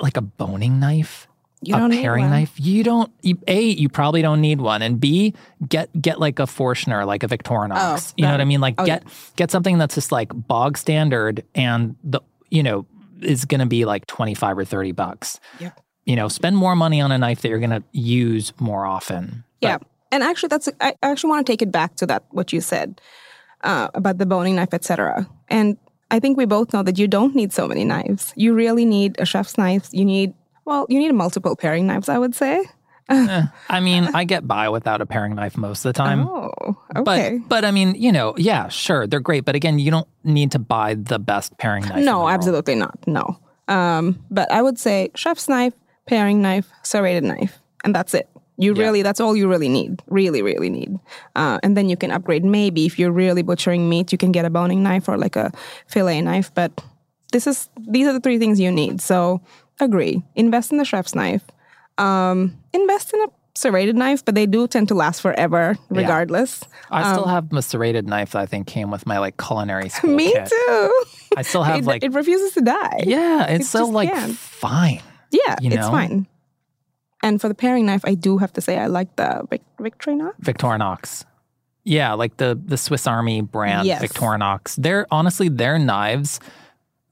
like 0.00 0.16
a 0.16 0.22
boning 0.22 0.80
knife, 0.80 1.28
You 1.62 1.74
a 1.74 1.78
don't 1.78 1.90
need 1.90 2.02
paring 2.02 2.28
knife, 2.28 2.52
you 2.60 2.84
don't, 2.84 3.10
you, 3.22 3.38
A, 3.48 3.62
you 3.62 3.88
probably 3.88 4.22
don't 4.22 4.40
need 4.40 4.60
one. 4.60 4.82
And 4.82 5.00
B, 5.00 5.34
get 5.66 5.90
get 6.00 6.20
like 6.20 6.38
a 6.38 6.42
Forschner, 6.42 7.06
like 7.06 7.22
a 7.22 7.28
Victorinox. 7.28 8.10
Oh, 8.10 8.12
you 8.16 8.24
know 8.24 8.30
what 8.30 8.40
I 8.40 8.44
mean? 8.44 8.60
Like 8.60 8.74
oh, 8.78 8.84
get 8.84 9.04
get 9.36 9.50
something 9.50 9.78
that's 9.78 9.94
just 9.94 10.12
like 10.12 10.30
bog 10.34 10.76
standard 10.76 11.44
and 11.54 11.96
the, 12.04 12.20
you 12.50 12.62
know, 12.62 12.86
is 13.22 13.44
going 13.44 13.60
to 13.60 13.66
be 13.66 13.84
like 13.84 14.06
25 14.06 14.58
or 14.58 14.64
30 14.64 14.92
bucks. 14.92 15.40
Yep. 15.58 15.80
You 16.04 16.16
know, 16.16 16.28
spend 16.28 16.56
more 16.56 16.76
money 16.76 17.00
on 17.00 17.10
a 17.10 17.18
knife 17.18 17.40
that 17.42 17.48
you're 17.48 17.58
going 17.58 17.70
to 17.70 17.82
use 17.92 18.52
more 18.60 18.86
often. 18.86 19.44
Yeah. 19.60 19.78
And 20.12 20.22
actually, 20.22 20.48
that's 20.48 20.68
I 20.80 20.94
actually 21.02 21.30
want 21.30 21.46
to 21.46 21.52
take 21.52 21.62
it 21.62 21.72
back 21.72 21.96
to 21.96 22.06
that 22.06 22.24
what 22.30 22.52
you 22.52 22.60
said 22.60 23.00
uh, 23.62 23.88
about 23.94 24.18
the 24.18 24.26
boning 24.26 24.56
knife, 24.56 24.72
etc. 24.72 25.28
And 25.48 25.76
I 26.10 26.20
think 26.20 26.36
we 26.36 26.44
both 26.44 26.72
know 26.72 26.82
that 26.82 26.98
you 26.98 27.08
don't 27.08 27.34
need 27.34 27.52
so 27.52 27.66
many 27.66 27.84
knives. 27.84 28.32
You 28.36 28.54
really 28.54 28.84
need 28.84 29.20
a 29.20 29.26
chef's 29.26 29.58
knife. 29.58 29.88
You 29.90 30.04
need 30.04 30.34
well, 30.66 30.86
you 30.90 30.98
need 30.98 31.12
multiple 31.12 31.56
paring 31.56 31.86
knives. 31.86 32.08
I 32.08 32.18
would 32.18 32.34
say. 32.34 32.64
I 33.08 33.80
mean, 33.80 34.04
I 34.14 34.24
get 34.24 34.48
by 34.48 34.68
without 34.68 35.00
a 35.00 35.06
paring 35.06 35.36
knife 35.36 35.56
most 35.56 35.84
of 35.84 35.94
the 35.94 35.96
time. 35.96 36.26
oh, 36.26 36.76
okay. 36.96 37.38
But 37.38 37.48
but 37.48 37.64
I 37.64 37.70
mean, 37.70 37.94
you 37.94 38.10
know, 38.12 38.34
yeah, 38.36 38.68
sure, 38.68 39.06
they're 39.06 39.20
great, 39.20 39.44
but 39.44 39.54
again, 39.54 39.78
you 39.78 39.90
don't 39.92 40.08
need 40.24 40.50
to 40.52 40.58
buy 40.58 40.94
the 40.94 41.18
best 41.18 41.56
paring 41.58 41.84
knife. 41.84 41.92
in 41.98 42.00
the 42.00 42.10
no, 42.10 42.18
world. 42.20 42.30
absolutely 42.30 42.74
not. 42.74 42.98
No. 43.06 43.38
Um, 43.68 44.18
but 44.30 44.50
I 44.50 44.60
would 44.60 44.78
say 44.78 45.10
chef's 45.14 45.48
knife, 45.48 45.72
paring 46.06 46.42
knife, 46.42 46.66
serrated 46.82 47.22
knife, 47.24 47.58
and 47.84 47.94
that's 47.94 48.12
it. 48.14 48.28
You 48.58 48.74
Yeah. 48.74 48.82
really, 48.84 49.02
that's 49.02 49.20
all 49.20 49.36
you 49.36 49.48
really 49.48 49.68
need. 49.68 50.02
Really, 50.08 50.42
really 50.42 50.70
need. 50.70 50.98
Uh, 51.36 51.58
and 51.62 51.76
then 51.76 51.88
you 51.88 51.96
can 51.96 52.10
upgrade. 52.10 52.44
Maybe 52.44 52.86
if 52.86 52.98
you're 52.98 53.12
really 53.12 53.42
butchering 53.42 53.88
meat, 53.88 54.10
you 54.12 54.18
can 54.18 54.32
get 54.32 54.44
a 54.44 54.50
boning 54.50 54.82
knife 54.82 55.08
or 55.08 55.16
like 55.18 55.36
a 55.36 55.52
fillet 55.86 56.22
knife. 56.22 56.50
But 56.54 56.72
this 57.32 57.46
is 57.46 57.68
these 57.76 58.06
are 58.08 58.12
the 58.14 58.20
three 58.20 58.38
things 58.38 58.58
you 58.58 58.72
need. 58.72 59.00
So 59.00 59.40
agree. 59.80 60.22
Invest 60.34 60.72
in 60.72 60.78
the 60.78 60.84
chef's 60.84 61.14
knife. 61.14 61.42
Um, 61.98 62.56
invest 62.72 63.12
in 63.14 63.20
a 63.22 63.26
serrated 63.54 63.96
knife, 63.96 64.24
but 64.24 64.34
they 64.34 64.44
do 64.46 64.66
tend 64.68 64.88
to 64.88 64.94
last 64.94 65.20
forever, 65.20 65.76
regardless. 65.88 66.62
I 66.90 67.12
still 67.12 67.24
have 67.26 67.50
my 67.52 67.60
serrated 67.60 68.06
knife 68.06 68.32
that 68.32 68.40
I 68.42 68.46
think 68.46 68.66
came 68.66 68.90
with 68.90 69.06
my 69.06 69.18
like 69.18 69.36
culinary 69.38 69.88
school 69.96 70.14
Me 70.14 70.32
kit. 70.32 70.48
too. 70.48 71.04
I 71.36 71.42
still 71.42 71.62
have 71.62 71.78
it, 71.80 71.84
like 71.84 72.04
it 72.04 72.12
refuses 72.12 72.52
to 72.54 72.60
die. 72.60 73.04
yeah, 73.06 73.46
it's 73.46 73.64
it 73.64 73.68
still 73.68 73.90
like 73.90 74.10
can't. 74.12 74.36
fine. 74.36 75.00
Yeah, 75.30 75.56
you 75.60 75.70
it's 75.72 75.88
fine. 75.88 76.26
And 77.22 77.40
for 77.40 77.48
the 77.48 77.54
paring 77.54 77.86
knife, 77.86 78.02
I 78.04 78.14
do 78.14 78.38
have 78.38 78.52
to 78.54 78.60
say 78.60 78.78
I 78.78 78.86
like 78.86 79.16
the 79.16 79.46
Vic- 79.50 79.62
Victorinox. 79.80 80.34
Victorinox. 80.42 81.24
Yeah, 81.82 82.12
like 82.12 82.36
the 82.36 82.60
the 82.62 82.76
Swiss 82.76 83.06
Army 83.06 83.40
brand 83.40 83.86
Yes. 83.86 84.02
Victorinox. 84.02 84.76
They're 84.76 85.06
honestly 85.10 85.48
their 85.48 85.78
knives 85.78 86.40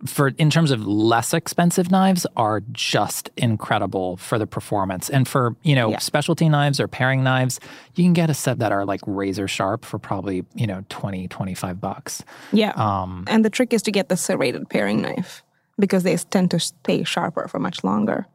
for 0.07 0.29
in 0.39 0.51
terms 0.51 0.71
of 0.71 0.87
less 0.87 1.33
expensive 1.33 1.91
knives 1.91 2.27
are 2.37 2.63
just 2.73 3.31
incredible 3.37 4.17
for 4.19 4.39
the 4.39 4.47
performance. 4.47 5.09
And 5.09 5.27
for, 5.27 5.57
you 5.63 5.75
know, 5.75 5.91
Yeah. 5.91 5.99
specialty 5.99 6.49
knives 6.49 6.79
or 6.81 6.89
paring 6.89 7.23
knives, 7.25 7.59
you 7.95 8.05
can 8.05 8.13
get 8.13 8.29
a 8.31 8.35
set 8.35 8.59
that 8.59 8.71
are 8.73 8.85
like 8.85 9.01
razor 9.07 9.49
sharp 9.49 9.85
for 9.85 9.99
probably, 9.99 10.45
you 10.55 10.67
know, 10.67 10.85
20, 10.89 11.29
25 11.29 11.81
bucks. 11.81 12.23
Yeah. 12.53 12.73
Um 12.77 13.25
and 13.29 13.45
the 13.45 13.51
trick 13.51 13.73
is 13.73 13.83
to 13.83 13.91
get 13.93 14.09
the 14.09 14.17
serrated 14.17 14.69
paring 14.69 15.01
knife 15.03 15.43
because 15.79 16.03
they 16.03 16.17
tend 16.17 16.51
to 16.53 16.61
stay 16.61 17.03
sharper 17.05 17.49
for 17.49 17.59
much 17.59 17.83
longer. 17.85 18.27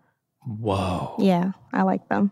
whoa. 0.45 1.15
Yeah, 1.19 1.51
I 1.73 1.83
like 1.83 2.07
them. 2.09 2.31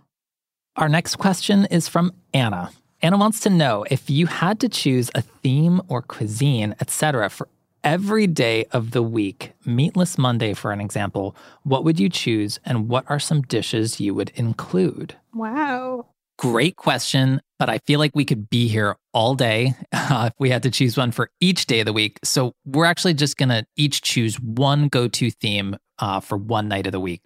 Our 0.78 0.90
next 0.90 1.18
question 1.18 1.66
is 1.66 1.88
from 1.88 2.14
Anna. 2.34 2.72
Anna 3.02 3.18
wants 3.18 3.40
to 3.42 3.50
know 3.50 3.86
if 3.92 4.10
you 4.10 4.26
had 4.28 4.60
to 4.62 4.70
choose 4.70 5.12
a 5.14 5.22
theme 5.22 5.82
or 5.88 6.02
cuisine, 6.02 6.74
etc., 6.80 7.30
for 7.30 7.48
every 7.88 8.28
day 8.28 8.66
of 8.74 8.92
the 8.92 9.02
week, 9.02 9.54
Meatless 9.64 10.18
Monday, 10.18 10.54
for 10.54 10.74
an 10.74 10.82
example, 10.82 11.34
what 11.64 11.86
would 11.86 11.98
you 11.98 12.10
choose 12.10 12.60
and 12.66 12.90
what 12.90 13.06
are 13.08 13.18
some 13.18 13.42
dishes 13.42 14.02
you 14.02 14.14
would 14.14 14.30
include? 14.36 15.16
Wow. 15.34 16.08
Great 16.38 16.76
question, 16.76 17.42
but 17.58 17.70
I 17.70 17.78
feel 17.78 17.98
like 17.98 18.12
we 18.14 18.26
could 18.26 18.50
be 18.50 18.68
here 18.68 18.98
all 19.14 19.36
day 19.36 19.74
uh, 19.94 20.26
if 20.28 20.34
we 20.38 20.50
had 20.50 20.64
to 20.64 20.70
choose 20.70 20.98
one 20.98 21.14
for 21.14 21.32
each 21.40 21.66
day 21.66 21.80
of 21.80 21.86
the 21.86 21.94
week. 21.94 22.20
So 22.26 22.54
we're 22.66 22.84
actually 22.84 23.14
just 23.14 23.38
going 23.38 23.50
to 23.50 23.66
each 23.78 24.02
choose 24.02 24.38
one 24.38 24.90
go 24.90 25.08
to 25.08 25.32
theme 25.32 25.78
uh, 25.98 26.20
for 26.20 26.38
one 26.38 26.68
night 26.68 26.88
of 26.88 26.92
the 26.92 27.00
week. 27.00 27.22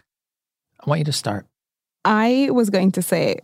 I 0.79 0.87
want 0.87 0.99
you 0.99 1.05
to 1.05 1.11
start. 1.11 1.47
I 2.05 2.49
was 2.51 2.69
going 2.69 2.91
to 2.91 3.01
say 3.01 3.39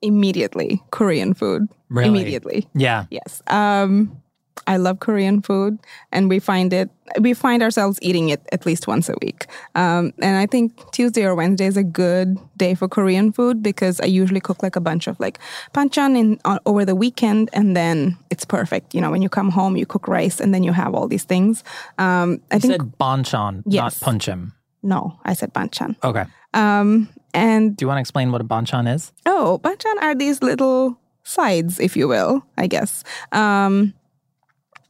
immediately 0.00 0.80
Korean 0.92 1.34
food. 1.34 1.66
Really? 1.88 2.08
Immediately. 2.08 2.68
Yeah. 2.72 3.06
Yes. 3.10 3.42
Um, 3.48 4.22
I 4.66 4.76
love 4.78 5.00
Korean 5.00 5.42
food, 5.42 5.78
and 6.12 6.28
we 6.28 6.38
find 6.38 6.72
it. 6.72 6.90
We 7.20 7.34
find 7.34 7.62
ourselves 7.62 7.98
eating 8.02 8.30
it 8.30 8.40
at 8.52 8.66
least 8.66 8.88
once 8.88 9.08
a 9.08 9.14
week. 9.22 9.46
Um, 9.74 10.12
and 10.20 10.36
I 10.36 10.46
think 10.46 10.72
Tuesday 10.92 11.24
or 11.24 11.34
Wednesday 11.34 11.66
is 11.66 11.76
a 11.76 11.84
good 11.84 12.36
day 12.56 12.74
for 12.74 12.88
Korean 12.88 13.30
food 13.32 13.62
because 13.62 14.00
I 14.00 14.06
usually 14.06 14.40
cook 14.40 14.62
like 14.62 14.74
a 14.76 14.80
bunch 14.80 15.06
of 15.06 15.18
like 15.20 15.38
panchan 15.72 16.16
in 16.18 16.40
uh, 16.44 16.58
over 16.66 16.84
the 16.84 16.94
weekend, 16.96 17.50
and 17.52 17.76
then 17.76 18.16
it's 18.30 18.44
perfect. 18.44 18.94
You 18.94 19.00
know, 19.00 19.10
when 19.10 19.22
you 19.22 19.28
come 19.28 19.50
home, 19.50 19.76
you 19.76 19.86
cook 19.86 20.08
rice, 20.08 20.40
and 20.40 20.52
then 20.54 20.62
you 20.64 20.72
have 20.72 20.94
all 20.94 21.06
these 21.08 21.24
things. 21.24 21.62
Um, 21.98 22.40
I 22.50 22.56
You 22.56 22.60
think 22.60 22.72
said 22.72 22.92
banchan, 22.98 23.62
Yes. 23.66 24.00
not 24.02 24.12
punchim. 24.14 24.52
no, 24.82 25.18
I 25.24 25.34
said 25.34 25.52
banchan. 25.54 25.94
Okay. 26.02 26.24
Um, 26.54 27.08
and 27.34 27.76
Do 27.76 27.84
you 27.84 27.88
want 27.88 27.98
to 27.98 28.00
explain 28.00 28.32
what 28.32 28.40
a 28.40 28.44
banchan 28.44 28.92
is? 28.92 29.12
Oh, 29.26 29.60
banchan 29.62 29.94
are 30.02 30.14
these 30.14 30.42
little 30.42 30.98
sides, 31.22 31.78
if 31.80 31.96
you 31.96 32.08
will, 32.08 32.42
I 32.56 32.66
guess, 32.66 33.04
um, 33.32 33.92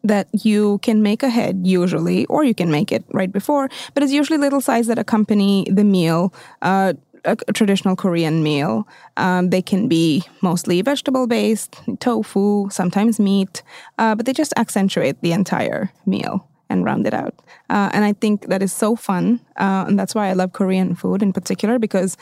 that 0.05 0.29
you 0.45 0.79
can 0.79 1.03
make 1.03 1.23
ahead 1.23 1.67
usually, 1.67 2.27
or 2.27 2.45
you 2.45 2.55
can 2.55 2.71
make 2.71 2.93
it 2.93 3.05
right 3.13 3.33
before. 3.33 3.69
But 3.95 4.03
it's 4.03 4.13
usually 4.13 4.39
little 4.39 4.61
sides 4.61 4.87
that 4.87 4.99
accompany 4.99 5.67
the 5.71 5.85
meal. 5.85 6.33
Uh, 6.63 6.95
a, 7.27 7.37
traditional 7.53 7.97
Korean 7.97 8.43
meal. 8.43 8.87
Um, 9.17 9.51
they 9.51 9.63
can 9.63 9.89
be 9.89 10.23
mostly 10.43 10.81
vegetable 10.81 11.27
based, 11.27 11.77
tofu, 12.01 12.71
sometimes 12.71 13.19
meat, 13.19 13.63
uh, 13.99 14.15
but 14.15 14.27
they 14.27 14.33
just 14.33 14.53
accentuate 14.57 15.21
the 15.23 15.33
entire 15.33 15.91
meal 16.07 16.49
and 16.71 16.85
round 16.85 17.07
it 17.07 17.15
out. 17.15 17.35
Uh, 17.69 17.91
and 17.93 18.05
I 18.05 18.13
think 18.13 18.47
that 18.47 18.63
is 18.63 18.73
so 18.73 18.97
fun. 18.97 19.41
Uh, 19.57 19.85
and 19.87 19.99
that's 19.99 20.15
why 20.15 20.29
I 20.29 20.33
love 20.33 20.53
Korean 20.53 20.95
food 20.95 21.23
in 21.23 21.33
particular 21.33 21.79
because 21.79 22.17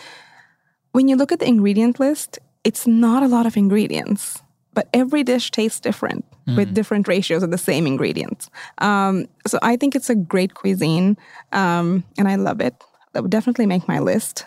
when 0.93 1.09
you 1.09 1.17
look 1.17 1.33
at 1.33 1.41
the 1.41 1.49
ingredient 1.49 2.01
list, 2.01 2.39
it's 2.63 2.87
not 2.87 3.23
a 3.23 3.29
lot 3.29 3.47
of 3.47 3.57
ingredients, 3.57 4.43
but 4.73 4.89
every 4.93 5.23
dish 5.23 5.51
tastes 5.51 5.81
different 5.81 6.25
with 6.47 6.75
different 6.75 7.09
ratios 7.09 7.43
of 7.43 7.51
the 7.51 7.59
same 7.59 7.87
ingredients. 7.87 8.51
Um, 8.79 9.27
so 9.47 9.59
I 9.63 9.77
think 9.77 9.95
it's 9.95 10.11
a 10.11 10.15
great 10.15 10.55
cuisine, 10.55 11.17
um, 11.53 12.05
and 12.19 12.29
I 12.29 12.37
love 12.37 12.61
it. 12.61 12.75
That 13.13 13.23
would 13.23 13.31
definitely 13.31 13.67
make 13.67 13.89
my 13.89 13.99
list. 13.99 14.47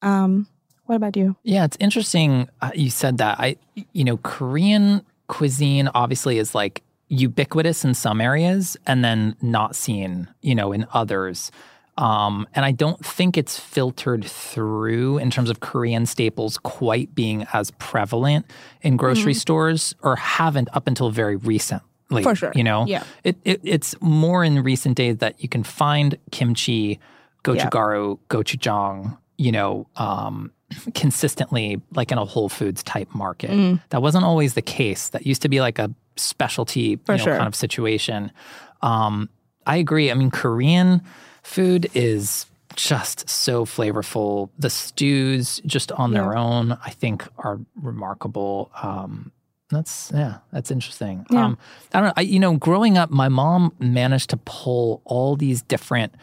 Um, 0.00 0.48
what 0.86 0.96
about 0.96 1.16
you? 1.16 1.36
Yeah, 1.42 1.64
it's 1.64 1.76
interesting 1.78 2.48
uh, 2.60 2.70
you 2.74 2.90
said 2.90 3.18
that. 3.18 3.38
I 3.38 3.56
you 3.92 4.04
know, 4.04 4.16
Korean 4.18 5.02
cuisine 5.28 5.88
obviously 5.94 6.38
is 6.38 6.54
like 6.54 6.82
ubiquitous 7.08 7.84
in 7.84 7.94
some 7.94 8.20
areas 8.20 8.76
and 8.86 9.04
then 9.04 9.36
not 9.42 9.76
seen, 9.76 10.28
you 10.40 10.54
know, 10.54 10.72
in 10.72 10.86
others. 10.92 11.50
Um, 11.98 12.46
and 12.54 12.64
I 12.64 12.72
don't 12.72 13.04
think 13.04 13.36
it's 13.36 13.58
filtered 13.58 14.24
through 14.24 15.18
in 15.18 15.30
terms 15.30 15.50
of 15.50 15.60
Korean 15.60 16.06
staples 16.06 16.56
quite 16.58 17.14
being 17.14 17.46
as 17.52 17.70
prevalent 17.72 18.46
in 18.80 18.96
grocery 18.96 19.34
stores 19.34 19.94
or 20.02 20.16
haven't 20.16 20.68
up 20.72 20.86
until 20.86 21.10
very 21.10 21.36
recently. 21.36 22.22
For 22.22 22.34
sure. 22.34 22.52
You 22.54 22.64
know? 22.64 22.86
Yeah. 22.86 23.04
It, 23.24 23.36
it 23.44 23.60
it's 23.62 23.94
more 24.00 24.42
in 24.42 24.62
recent 24.62 24.96
days 24.96 25.18
that 25.18 25.42
you 25.42 25.48
can 25.48 25.64
find 25.64 26.18
kimchi 26.30 26.98
gochugaru, 27.44 28.18
gochujang, 28.28 29.18
you 29.36 29.52
know, 29.52 29.86
um, 29.96 30.50
consistently 30.94 31.80
like 31.94 32.10
in 32.10 32.18
a 32.18 32.24
Whole 32.24 32.48
Foods 32.48 32.82
type 32.82 33.14
market. 33.14 33.50
Mm. 33.50 33.82
That 33.90 34.00
wasn't 34.00 34.24
always 34.24 34.54
the 34.54 34.62
case. 34.62 35.10
That 35.10 35.26
used 35.26 35.42
to 35.42 35.48
be 35.48 35.60
like 35.60 35.78
a 35.78 35.90
specialty 36.16 36.80
you 36.80 37.00
know, 37.06 37.16
sure. 37.18 37.36
kind 37.36 37.48
of 37.48 37.54
situation. 37.54 38.32
Um, 38.80 39.28
I 39.66 39.76
agree. 39.76 40.10
I 40.10 40.14
mean, 40.14 40.30
Korean 40.30 41.02
food 41.42 41.90
is 41.94 42.46
just 42.76 43.28
so 43.28 43.64
flavorful. 43.64 44.48
The 44.58 44.70
stews, 44.70 45.60
just 45.66 45.92
on 45.92 46.12
their 46.12 46.36
own, 46.36 46.72
I 46.84 46.90
think 46.90 47.26
are 47.38 47.60
remarkable. 47.80 48.70
Um, 48.82 49.32
that's 49.70 50.10
yeah, 50.14 50.38
that's 50.52 50.70
interesting. 50.70 51.26
Yeah. 51.30 51.44
Um, 51.46 51.58
I 51.92 51.98
don't 52.00 52.08
know. 52.08 52.12
I, 52.16 52.20
you 52.22 52.38
know, 52.40 52.56
growing 52.56 52.98
up, 52.98 53.10
my 53.10 53.28
mom 53.28 53.74
managed 53.78 54.30
to 54.30 54.36
pull 54.38 55.00
all 55.04 55.36
these 55.36 55.62
different 55.62 56.14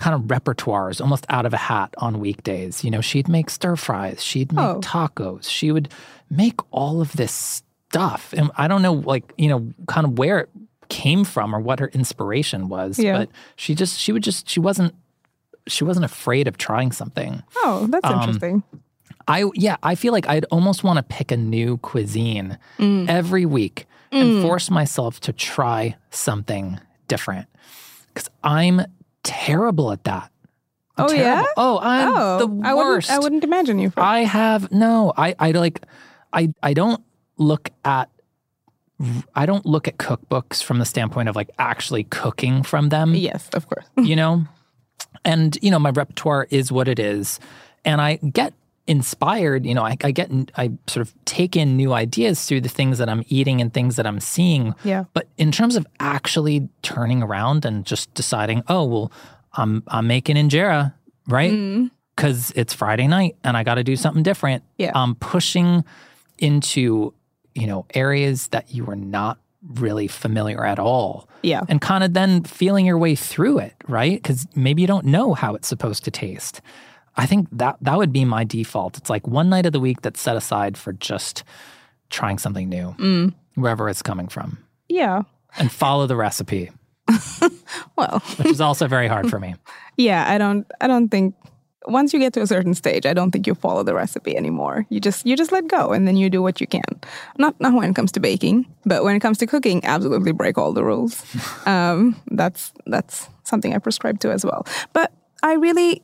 kind 0.00 0.14
of 0.14 0.22
repertoires 0.22 1.00
almost 1.00 1.26
out 1.28 1.44
of 1.46 1.52
a 1.52 1.56
hat 1.58 1.94
on 1.98 2.20
weekdays. 2.20 2.82
You 2.84 2.90
know, 2.90 3.00
she'd 3.00 3.28
make 3.28 3.50
stir 3.50 3.76
fries, 3.76 4.22
she'd 4.24 4.52
make 4.52 4.64
Oh. 4.64 4.80
tacos, 4.80 5.48
she 5.48 5.70
would 5.72 5.88
make 6.30 6.58
all 6.72 7.00
of 7.00 7.12
this 7.12 7.62
stuff. 7.90 8.32
And 8.36 8.50
I 8.56 8.66
don't 8.68 8.82
know, 8.82 8.94
like, 8.94 9.32
you 9.36 9.48
know, 9.48 9.72
kind 9.86 10.06
of 10.06 10.18
where 10.18 10.38
it 10.40 10.48
came 10.90 11.24
from 11.24 11.54
or 11.54 11.60
what 11.60 11.80
her 11.80 11.88
inspiration 11.94 12.68
was. 12.68 12.98
Yeah. 12.98 13.16
But 13.18 13.28
she 13.56 13.74
just, 13.74 13.98
she 13.98 14.12
would 14.12 14.22
just, 14.22 14.48
she 14.48 14.60
wasn't, 14.60 14.94
she 15.66 15.84
wasn't 15.84 16.04
afraid 16.04 16.46
of 16.48 16.58
trying 16.58 16.92
something. 16.92 17.42
Oh, 17.58 17.86
that's 17.88 18.04
Um, 18.06 18.18
interesting. 18.20 18.62
I 19.28 19.44
yeah, 19.54 19.76
I 19.82 19.94
feel 19.94 20.12
like 20.12 20.28
I'd 20.28 20.44
almost 20.50 20.82
want 20.82 20.96
to 20.96 21.02
pick 21.02 21.30
a 21.30 21.36
new 21.36 21.76
cuisine 21.78 22.58
every 22.78 23.46
week 23.46 23.86
and 24.10 24.42
force 24.42 24.70
myself 24.70 25.20
to 25.20 25.32
try 25.32 25.94
something 26.10 26.80
different. 27.06 27.46
Cuz 28.14 28.28
I'm 28.42 28.80
terrible 29.22 29.92
at 29.92 30.02
that. 30.04 30.32
I'm 30.96 31.04
Oh, 31.06 31.12
yeah? 31.12 31.44
Oh, 31.56 31.78
I'm 31.80 32.12
Oh, 32.16 32.38
the 32.38 32.68
I 32.68 32.74
worst. 32.74 33.08
wouldn't. 33.08 33.10
I 33.10 33.18
wouldn't 33.22 33.44
imagine 33.44 33.78
you. 33.78 33.90
For, 33.90 34.00
I 34.00 34.20
have 34.20 34.72
no. 34.72 35.12
I 35.16 35.34
I 35.38 35.50
like 35.52 35.82
I 36.32 36.52
I 36.62 36.72
don't 36.74 37.02
look 37.36 37.70
at 37.84 38.08
I 39.34 39.46
don't 39.46 39.64
look 39.64 39.88
at 39.88 39.96
cookbooks 39.98 40.62
from 40.62 40.78
the 40.78 40.84
standpoint 40.84 41.28
of 41.28 41.36
like 41.36 41.50
actually 41.58 42.04
cooking 42.04 42.62
from 42.62 42.90
them 42.90 43.14
yes, 43.14 43.48
of 43.54 43.66
course. 43.68 43.86
you 43.96 44.14
know? 44.14 44.44
And, 45.24 45.58
you 45.62 45.70
know, 45.70 45.78
my 45.78 45.90
repertoire 45.90 46.46
is 46.50 46.70
what 46.70 46.88
it 46.88 46.98
is. 46.98 47.40
And 47.84 48.00
I 48.00 48.16
get 48.16 48.52
inspired, 48.86 49.64
you 49.64 49.74
know, 49.74 49.84
I, 49.84 49.96
I 50.02 50.10
get, 50.10 50.30
I 50.56 50.72
sort 50.86 51.06
of 51.06 51.14
take 51.24 51.56
in 51.56 51.76
new 51.76 51.92
ideas 51.92 52.44
through 52.44 52.62
the 52.62 52.68
things 52.68 52.98
that 52.98 53.08
I'm 53.08 53.22
eating 53.28 53.60
and 53.60 53.72
things 53.72 53.96
that 53.96 54.06
I'm 54.06 54.20
seeing. 54.20 54.74
Yeah. 54.84 55.04
But 55.14 55.28
in 55.38 55.52
terms 55.52 55.76
of 55.76 55.86
actually 55.98 56.68
turning 56.82 57.22
around 57.22 57.64
and 57.64 57.86
just 57.86 58.12
deciding, 58.14 58.62
oh, 58.68 58.84
well, 58.84 59.12
I'm, 59.54 59.82
I'm 59.88 60.06
making 60.06 60.36
injera, 60.36 60.92
right? 61.26 61.90
Because 62.16 62.52
it's 62.56 62.74
Friday 62.74 63.06
night 63.06 63.36
and 63.44 63.56
I 63.56 63.62
got 63.62 63.76
to 63.76 63.84
do 63.84 63.96
something 63.96 64.22
different. 64.22 64.62
Yeah. 64.76 64.90
I'm 64.94 65.10
um, 65.10 65.14
pushing 65.16 65.84
into, 66.38 67.14
you 67.54 67.66
know, 67.66 67.86
areas 67.94 68.48
that 68.48 68.72
you 68.74 68.84
were 68.84 68.96
not 68.96 69.38
really 69.74 70.08
familiar 70.08 70.64
at 70.64 70.78
all 70.78 71.28
Yeah. 71.42 71.62
and 71.68 71.80
kind 71.80 72.02
of 72.02 72.14
then 72.14 72.44
feeling 72.44 72.86
your 72.86 72.96
way 72.98 73.14
through 73.14 73.58
it, 73.58 73.74
right? 73.88 74.20
Because 74.22 74.46
maybe 74.54 74.80
you 74.82 74.88
don't 74.88 75.04
know 75.06 75.34
how 75.34 75.54
it's 75.54 75.68
supposed 75.68 76.04
to 76.04 76.10
taste. 76.10 76.60
I 77.16 77.26
think 77.26 77.48
that 77.52 77.76
that 77.82 77.98
would 77.98 78.12
be 78.12 78.24
my 78.24 78.44
default. 78.44 78.96
It's 78.96 79.10
like 79.10 79.26
one 79.28 79.50
night 79.50 79.66
of 79.66 79.72
the 79.72 79.80
week 79.80 80.00
that's 80.00 80.20
set 80.20 80.36
aside 80.36 80.78
for 80.78 80.92
just 80.94 81.44
trying 82.08 82.38
something 82.38 82.68
new, 82.68 82.94
mm. 82.98 83.34
wherever 83.54 83.88
it's 83.90 84.00
coming 84.02 84.28
from, 84.28 84.58
Yeah. 84.88 85.22
and 85.58 85.70
follow 85.70 86.06
the 86.06 86.16
recipe, 86.16 86.70
Well, 87.96 88.20
which 88.36 88.48
is 88.48 88.60
also 88.60 88.86
very 88.88 89.08
hard 89.08 89.28
for 89.28 89.38
me. 89.38 89.56
yeah. 89.96 90.24
I 90.30 90.38
don't. 90.38 90.66
I 90.80 90.86
don't 90.86 91.08
think. 91.08 91.34
Once 91.86 92.12
you 92.12 92.18
get 92.18 92.32
to 92.34 92.42
a 92.42 92.46
certain 92.46 92.74
stage, 92.74 93.06
I 93.06 93.14
don't 93.14 93.30
think 93.30 93.46
you 93.46 93.54
follow 93.54 93.82
the 93.82 93.94
recipe 93.94 94.36
anymore. 94.36 94.86
You 94.90 95.00
just 95.00 95.24
you 95.26 95.36
just 95.36 95.50
let 95.50 95.66
go, 95.66 95.92
and 95.92 96.06
then 96.06 96.16
you 96.16 96.28
do 96.28 96.42
what 96.42 96.60
you 96.60 96.66
can. 96.66 97.00
Not 97.38 97.58
not 97.60 97.72
when 97.72 97.88
it 97.90 97.96
comes 97.96 98.12
to 98.12 98.20
baking, 98.20 98.66
but 98.84 99.02
when 99.02 99.16
it 99.16 99.20
comes 99.20 99.38
to 99.38 99.46
cooking, 99.46 99.84
absolutely 99.84 100.32
break 100.32 100.58
all 100.58 100.72
the 100.72 100.84
rules. 100.84 101.24
um, 101.66 102.20
that's 102.30 102.72
that's 102.86 103.28
something 103.44 103.74
I 103.74 103.78
prescribe 103.78 104.20
to 104.20 104.30
as 104.30 104.44
well. 104.44 104.66
But 104.92 105.12
I 105.42 105.54
really. 105.54 106.02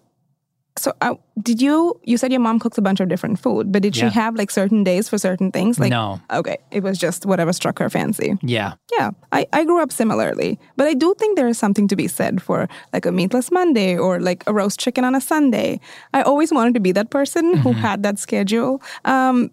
So, 0.78 0.92
uh, 1.00 1.14
did 1.40 1.62
you? 1.62 1.98
You 2.04 2.18
said 2.18 2.32
your 2.32 2.40
mom 2.40 2.58
cooks 2.58 2.76
a 2.76 2.82
bunch 2.82 3.00
of 3.00 3.08
different 3.08 3.38
food, 3.38 3.72
but 3.72 3.82
did 3.82 3.96
she 3.96 4.06
have 4.08 4.36
like 4.36 4.50
certain 4.50 4.84
days 4.84 5.08
for 5.08 5.16
certain 5.16 5.50
things? 5.50 5.78
Like, 5.78 5.90
No. 5.90 6.20
Okay, 6.30 6.58
it 6.70 6.82
was 6.82 6.98
just 6.98 7.24
whatever 7.24 7.52
struck 7.52 7.78
her 7.78 7.88
fancy. 7.88 8.36
Yeah, 8.42 8.74
Yeah, 8.92 9.10
I, 9.32 9.46
I 9.52 9.64
grew 9.64 9.80
up 9.82 9.90
similarly, 9.90 10.58
but 10.76 10.86
I 10.86 10.94
do 10.94 11.14
think 11.18 11.36
there 11.36 11.48
is 11.48 11.58
something 11.58 11.88
to 11.88 11.96
be 11.96 12.08
said 12.08 12.42
for 12.42 12.68
like 12.92 13.06
a 13.06 13.12
meatless 13.12 13.50
Monday 13.50 13.96
or 13.96 14.20
like 14.20 14.44
a 14.46 14.52
roast 14.52 14.78
chicken 14.78 15.04
on 15.04 15.14
a 15.14 15.20
Sunday. 15.20 15.80
I 16.12 16.22
always 16.22 16.52
wanted 16.52 16.74
to 16.74 16.80
be 16.80 16.92
that 16.92 17.10
person 17.10 17.56
who 17.56 17.72
had 17.72 18.02
that 18.02 18.18
schedule. 18.18 18.82
Um, 19.04 19.50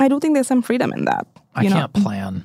I 0.00 0.08
do 0.08 0.18
think 0.18 0.34
there's 0.34 0.48
some 0.48 0.62
freedom 0.62 0.92
in 0.92 1.04
that. 1.04 1.26
I 1.54 1.62
you 1.62 1.70
know? 1.70 1.76
can't 1.76 1.92
plan. 1.92 2.44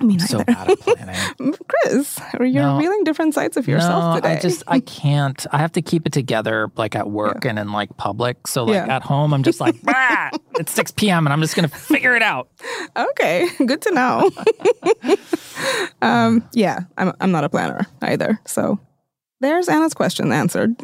I 0.00 0.04
mean, 0.04 0.20
I'm 0.20 0.26
so 0.26 0.42
bad 0.42 0.70
at 0.70 0.80
planning. 0.80 1.54
Chris, 1.68 2.20
you're 2.40 2.48
No. 2.50 2.76
revealing 2.76 3.04
different 3.04 3.32
sides 3.34 3.56
of 3.56 3.68
yourself 3.68 4.14
no, 4.16 4.20
today. 4.20 4.36
I 4.36 4.40
just 4.40 4.62
I 4.66 4.80
can't. 4.80 5.46
I 5.52 5.58
have 5.58 5.70
to 5.72 5.82
keep 5.82 6.04
it 6.06 6.12
together, 6.12 6.68
like 6.76 6.96
at 6.96 7.08
work 7.10 7.44
and 7.44 7.58
in 7.60 7.70
like 7.70 7.96
public. 7.96 8.48
So 8.48 8.64
like 8.64 8.74
Yeah. 8.74 8.96
at 8.96 9.02
home, 9.02 9.32
I'm 9.32 9.44
just 9.44 9.60
like, 9.60 9.80
"Bah, 9.84 10.30
it's 10.58 10.72
6 10.72 10.90
p.m. 10.92 11.26
and 11.26 11.32
I'm 11.32 11.40
just 11.40 11.54
gonna 11.54 11.68
figure 11.68 12.16
it 12.16 12.22
out. 12.22 12.48
okay, 12.96 13.48
good 13.66 13.82
to 13.82 13.94
know. 13.94 14.30
um, 16.02 16.42
yeah, 16.52 16.80
I'm 16.98 17.12
I'm 17.20 17.30
not 17.30 17.44
a 17.44 17.48
planner 17.48 17.86
either. 18.02 18.40
So 18.46 18.80
there's 19.40 19.68
Anna's 19.68 19.94
question 19.94 20.32
answered. 20.32 20.74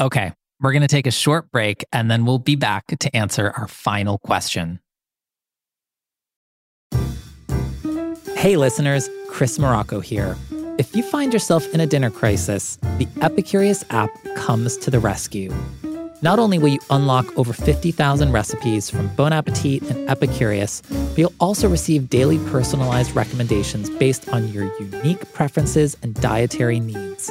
Okay, 0.00 0.32
we're 0.60 0.72
going 0.72 0.82
to 0.82 0.88
take 0.88 1.06
a 1.06 1.10
short 1.10 1.50
break 1.50 1.84
and 1.92 2.10
then 2.10 2.24
we'll 2.24 2.38
be 2.38 2.56
back 2.56 2.86
to 2.98 3.14
answer 3.14 3.52
our 3.56 3.68
final 3.68 4.18
question. 4.18 4.80
Hey, 8.40 8.56
listeners, 8.56 9.10
Chris 9.28 9.58
Morocco 9.58 10.00
here. 10.00 10.34
If 10.78 10.96
you 10.96 11.02
find 11.02 11.30
yourself 11.30 11.68
in 11.74 11.80
a 11.80 11.86
dinner 11.86 12.08
crisis, 12.08 12.76
the 12.96 13.04
Epicurious 13.20 13.84
app 13.90 14.08
comes 14.34 14.78
to 14.78 14.90
the 14.90 14.98
rescue. 14.98 15.52
Not 16.22 16.38
only 16.38 16.58
will 16.58 16.68
you 16.68 16.78
unlock 16.88 17.36
over 17.36 17.52
50,000 17.52 18.32
recipes 18.32 18.88
from 18.88 19.14
Bon 19.14 19.34
Appetit 19.34 19.82
and 19.82 20.08
Epicurious, 20.08 20.80
but 20.88 21.18
you'll 21.18 21.34
also 21.38 21.68
receive 21.68 22.08
daily 22.08 22.38
personalized 22.48 23.14
recommendations 23.14 23.90
based 23.90 24.26
on 24.30 24.48
your 24.54 24.74
unique 24.80 25.30
preferences 25.34 25.98
and 26.02 26.14
dietary 26.14 26.80
needs. 26.80 27.30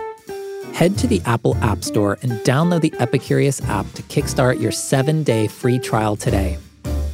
Head 0.76 0.96
to 1.00 1.08
the 1.08 1.24
Apple 1.26 1.58
App 1.64 1.84
Store 1.84 2.20
and 2.22 2.34
download 2.42 2.82
the 2.82 2.92
Epicurious 2.92 3.68
app 3.68 3.92
to 3.94 4.04
kickstart 4.04 4.62
your 4.62 4.72
seven 4.72 5.24
day 5.24 5.48
free 5.48 5.80
trial 5.80 6.16
today. 6.16 6.60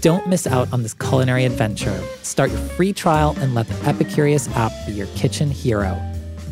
Don't 0.05 0.27
miss 0.27 0.45
out 0.45 0.71
on 0.71 0.83
this 0.83 0.93
culinary 0.93 1.45
adventure. 1.45 1.99
Start 2.21 2.51
your 2.51 2.59
free 2.59 2.93
trial 2.93 3.35
and 3.39 3.55
let 3.55 3.67
the 3.67 3.73
Epicurious 3.73 4.47
app 4.55 4.71
be 4.85 4.91
your 4.93 5.07
kitchen 5.15 5.49
hero. 5.49 5.99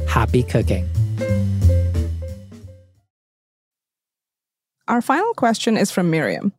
Happy 0.08 0.42
cooking. 0.42 0.90
Our 4.88 5.04
final 5.04 5.36
question 5.36 5.78
is 5.78 5.92
from 5.92 6.10
Miriam. 6.10 6.54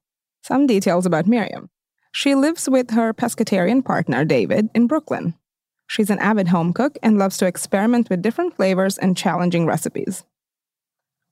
Some 0.45 0.69
details 0.69 1.05
about 1.05 1.27
Miriam. 1.27 1.69
She 2.13 2.37
lives 2.37 2.71
with 2.71 2.93
her 2.93 3.13
pescatarian 3.13 3.85
partner, 3.85 4.25
David, 4.25 4.71
in 4.73 4.87
Brooklyn. 4.87 5.35
She's 5.89 6.11
an 6.11 6.21
avid 6.21 6.47
home 6.47 6.73
cook 6.73 6.97
and 7.03 7.19
loves 7.19 7.39
to 7.39 7.47
experiment 7.47 8.09
with 8.09 8.23
different 8.23 8.55
flavors 8.55 8.99
and 8.99 9.17
challenging 9.17 9.67
recipes. 9.67 10.23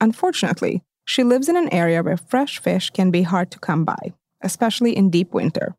Unfortunately, 0.00 0.82
she 1.04 1.22
lives 1.22 1.48
in 1.48 1.56
an 1.56 1.72
area 1.72 2.02
where 2.02 2.16
fresh 2.16 2.58
fish 2.58 2.90
can 2.90 3.12
be 3.12 3.22
hard 3.22 3.52
to 3.52 3.60
come 3.60 3.84
by, 3.84 4.12
especially 4.42 4.96
in 4.96 5.10
deep 5.10 5.32
winter. 5.32 5.74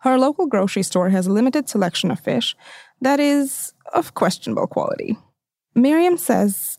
Her 0.00 0.18
local 0.18 0.46
grocery 0.46 0.82
store 0.82 1.10
has 1.10 1.26
a 1.26 1.32
limited 1.32 1.68
selection 1.68 2.10
of 2.10 2.20
fish 2.20 2.56
that 3.00 3.20
is 3.20 3.74
of 3.92 4.14
questionable 4.14 4.66
quality. 4.66 5.18
Miriam 5.74 6.16
says 6.16 6.78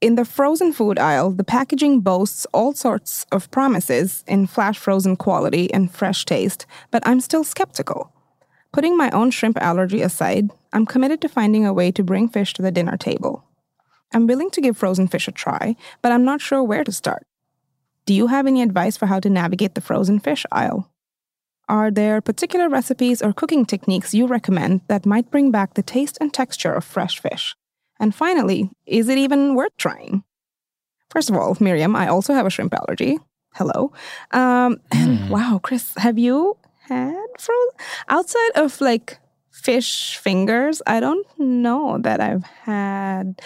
in 0.00 0.14
the 0.14 0.24
frozen 0.24 0.72
food 0.72 0.98
aisle, 0.98 1.30
the 1.30 1.44
packaging 1.44 2.00
boasts 2.00 2.46
all 2.54 2.72
sorts 2.72 3.26
of 3.30 3.50
promises 3.50 4.24
in 4.26 4.46
flash 4.46 4.78
frozen 4.78 5.14
quality 5.14 5.70
and 5.74 5.92
fresh 5.92 6.24
taste, 6.24 6.64
but 6.90 7.06
I'm 7.06 7.20
still 7.20 7.44
skeptical. 7.44 8.10
Putting 8.72 8.96
my 8.96 9.10
own 9.10 9.30
shrimp 9.30 9.60
allergy 9.60 10.00
aside, 10.00 10.50
I'm 10.72 10.86
committed 10.86 11.20
to 11.20 11.28
finding 11.28 11.66
a 11.66 11.74
way 11.74 11.90
to 11.92 12.02
bring 12.02 12.28
fish 12.28 12.54
to 12.54 12.62
the 12.62 12.70
dinner 12.70 12.96
table. 12.96 13.44
I'm 14.14 14.26
willing 14.26 14.50
to 14.52 14.62
give 14.62 14.78
frozen 14.78 15.06
fish 15.06 15.28
a 15.28 15.32
try, 15.32 15.76
but 16.00 16.12
I'm 16.12 16.24
not 16.24 16.40
sure 16.40 16.62
where 16.62 16.84
to 16.84 16.92
start. 16.92 17.26
Do 18.06 18.14
you 18.14 18.28
have 18.28 18.46
any 18.46 18.62
advice 18.62 18.96
for 18.96 19.06
how 19.06 19.20
to 19.20 19.30
navigate 19.30 19.74
the 19.74 19.80
frozen 19.80 20.18
fish 20.18 20.44
aisle? 20.50 20.90
Are 21.68 21.90
there 21.90 22.20
particular 22.20 22.68
recipes 22.68 23.22
or 23.22 23.32
cooking 23.32 23.64
techniques 23.64 24.12
you 24.12 24.26
recommend 24.26 24.80
that 24.88 25.06
might 25.06 25.30
bring 25.30 25.50
back 25.50 25.74
the 25.74 25.82
taste 25.82 26.18
and 26.20 26.32
texture 26.34 26.72
of 26.72 26.84
fresh 26.84 27.20
fish? 27.20 27.54
And 28.00 28.14
finally, 28.14 28.70
is 28.86 29.08
it 29.08 29.18
even 29.18 29.54
worth 29.54 29.76
trying? 29.76 30.24
First 31.10 31.30
of 31.30 31.36
all, 31.36 31.56
Miriam, 31.60 31.94
I 31.94 32.08
also 32.08 32.34
have 32.34 32.46
a 32.46 32.50
shrimp 32.50 32.74
allergy. 32.74 33.18
Hello. 33.54 33.92
Um, 34.32 34.80
and 34.90 35.30
wow, 35.30 35.60
Chris, 35.62 35.92
have 35.96 36.18
you 36.18 36.56
had 36.88 37.14
frozen 37.38 37.68
outside 38.08 38.50
of 38.56 38.80
like 38.80 39.18
fish 39.50 40.16
fingers, 40.16 40.80
I 40.86 41.00
don't 41.00 41.26
know 41.38 41.98
that 42.00 42.20
I've 42.20 42.44
had. 42.44 43.40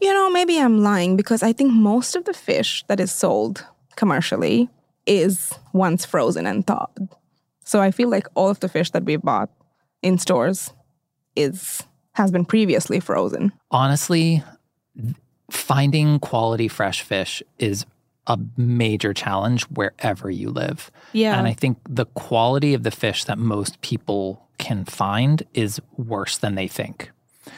You 0.00 0.12
know, 0.12 0.30
maybe 0.30 0.60
I'm 0.60 0.82
lying 0.82 1.16
because 1.16 1.42
I 1.42 1.52
think 1.52 1.72
most 1.72 2.16
of 2.16 2.24
the 2.24 2.34
fish 2.34 2.84
that 2.88 3.00
is 3.00 3.12
sold 3.12 3.64
commercially 4.00 4.70
is 5.04 5.52
once 5.74 6.06
frozen 6.06 6.46
and 6.46 6.66
thawed. 6.66 7.10
So 7.64 7.82
I 7.82 7.90
feel 7.90 8.08
like 8.08 8.26
all 8.34 8.48
of 8.48 8.60
the 8.60 8.68
fish 8.68 8.90
that 8.92 9.04
we 9.04 9.16
bought 9.16 9.50
in 10.00 10.16
stores 10.16 10.72
is 11.36 11.84
has 12.14 12.30
been 12.30 12.46
previously 12.46 12.98
frozen. 12.98 13.52
Honestly, 13.70 14.42
finding 15.50 16.18
quality 16.18 16.66
fresh 16.66 17.02
fish 17.02 17.42
is 17.58 17.84
a 18.26 18.38
major 18.56 19.12
challenge 19.12 19.64
wherever 19.64 20.30
you 20.30 20.48
live. 20.48 20.90
Yeah. 21.12 21.38
And 21.38 21.46
I 21.46 21.52
think 21.52 21.76
the 21.86 22.06
quality 22.06 22.72
of 22.72 22.82
the 22.82 22.90
fish 22.90 23.24
that 23.24 23.38
most 23.38 23.82
people 23.82 24.48
can 24.56 24.86
find 24.86 25.42
is 25.52 25.78
worse 25.98 26.38
than 26.38 26.54
they 26.54 26.68
think. 26.68 27.10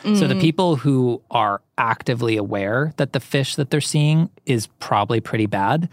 So 0.02 0.26
the 0.26 0.38
people 0.40 0.76
who 0.76 1.22
are 1.31 1.61
actively 1.78 2.37
aware 2.37 2.92
that 2.96 3.12
the 3.12 3.20
fish 3.20 3.55
that 3.57 3.70
they're 3.70 3.81
seeing 3.81 4.31
is 4.46 4.66
probably 4.78 5.20
pretty 5.20 5.46
bad. 5.46 5.88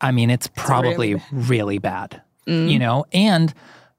I 0.00 0.10
mean, 0.12 0.30
it's 0.30 0.48
probably 0.48 1.20
really 1.30 1.78
bad. 1.78 2.22
You 2.70 2.78
know, 2.78 3.04
and 3.12 3.54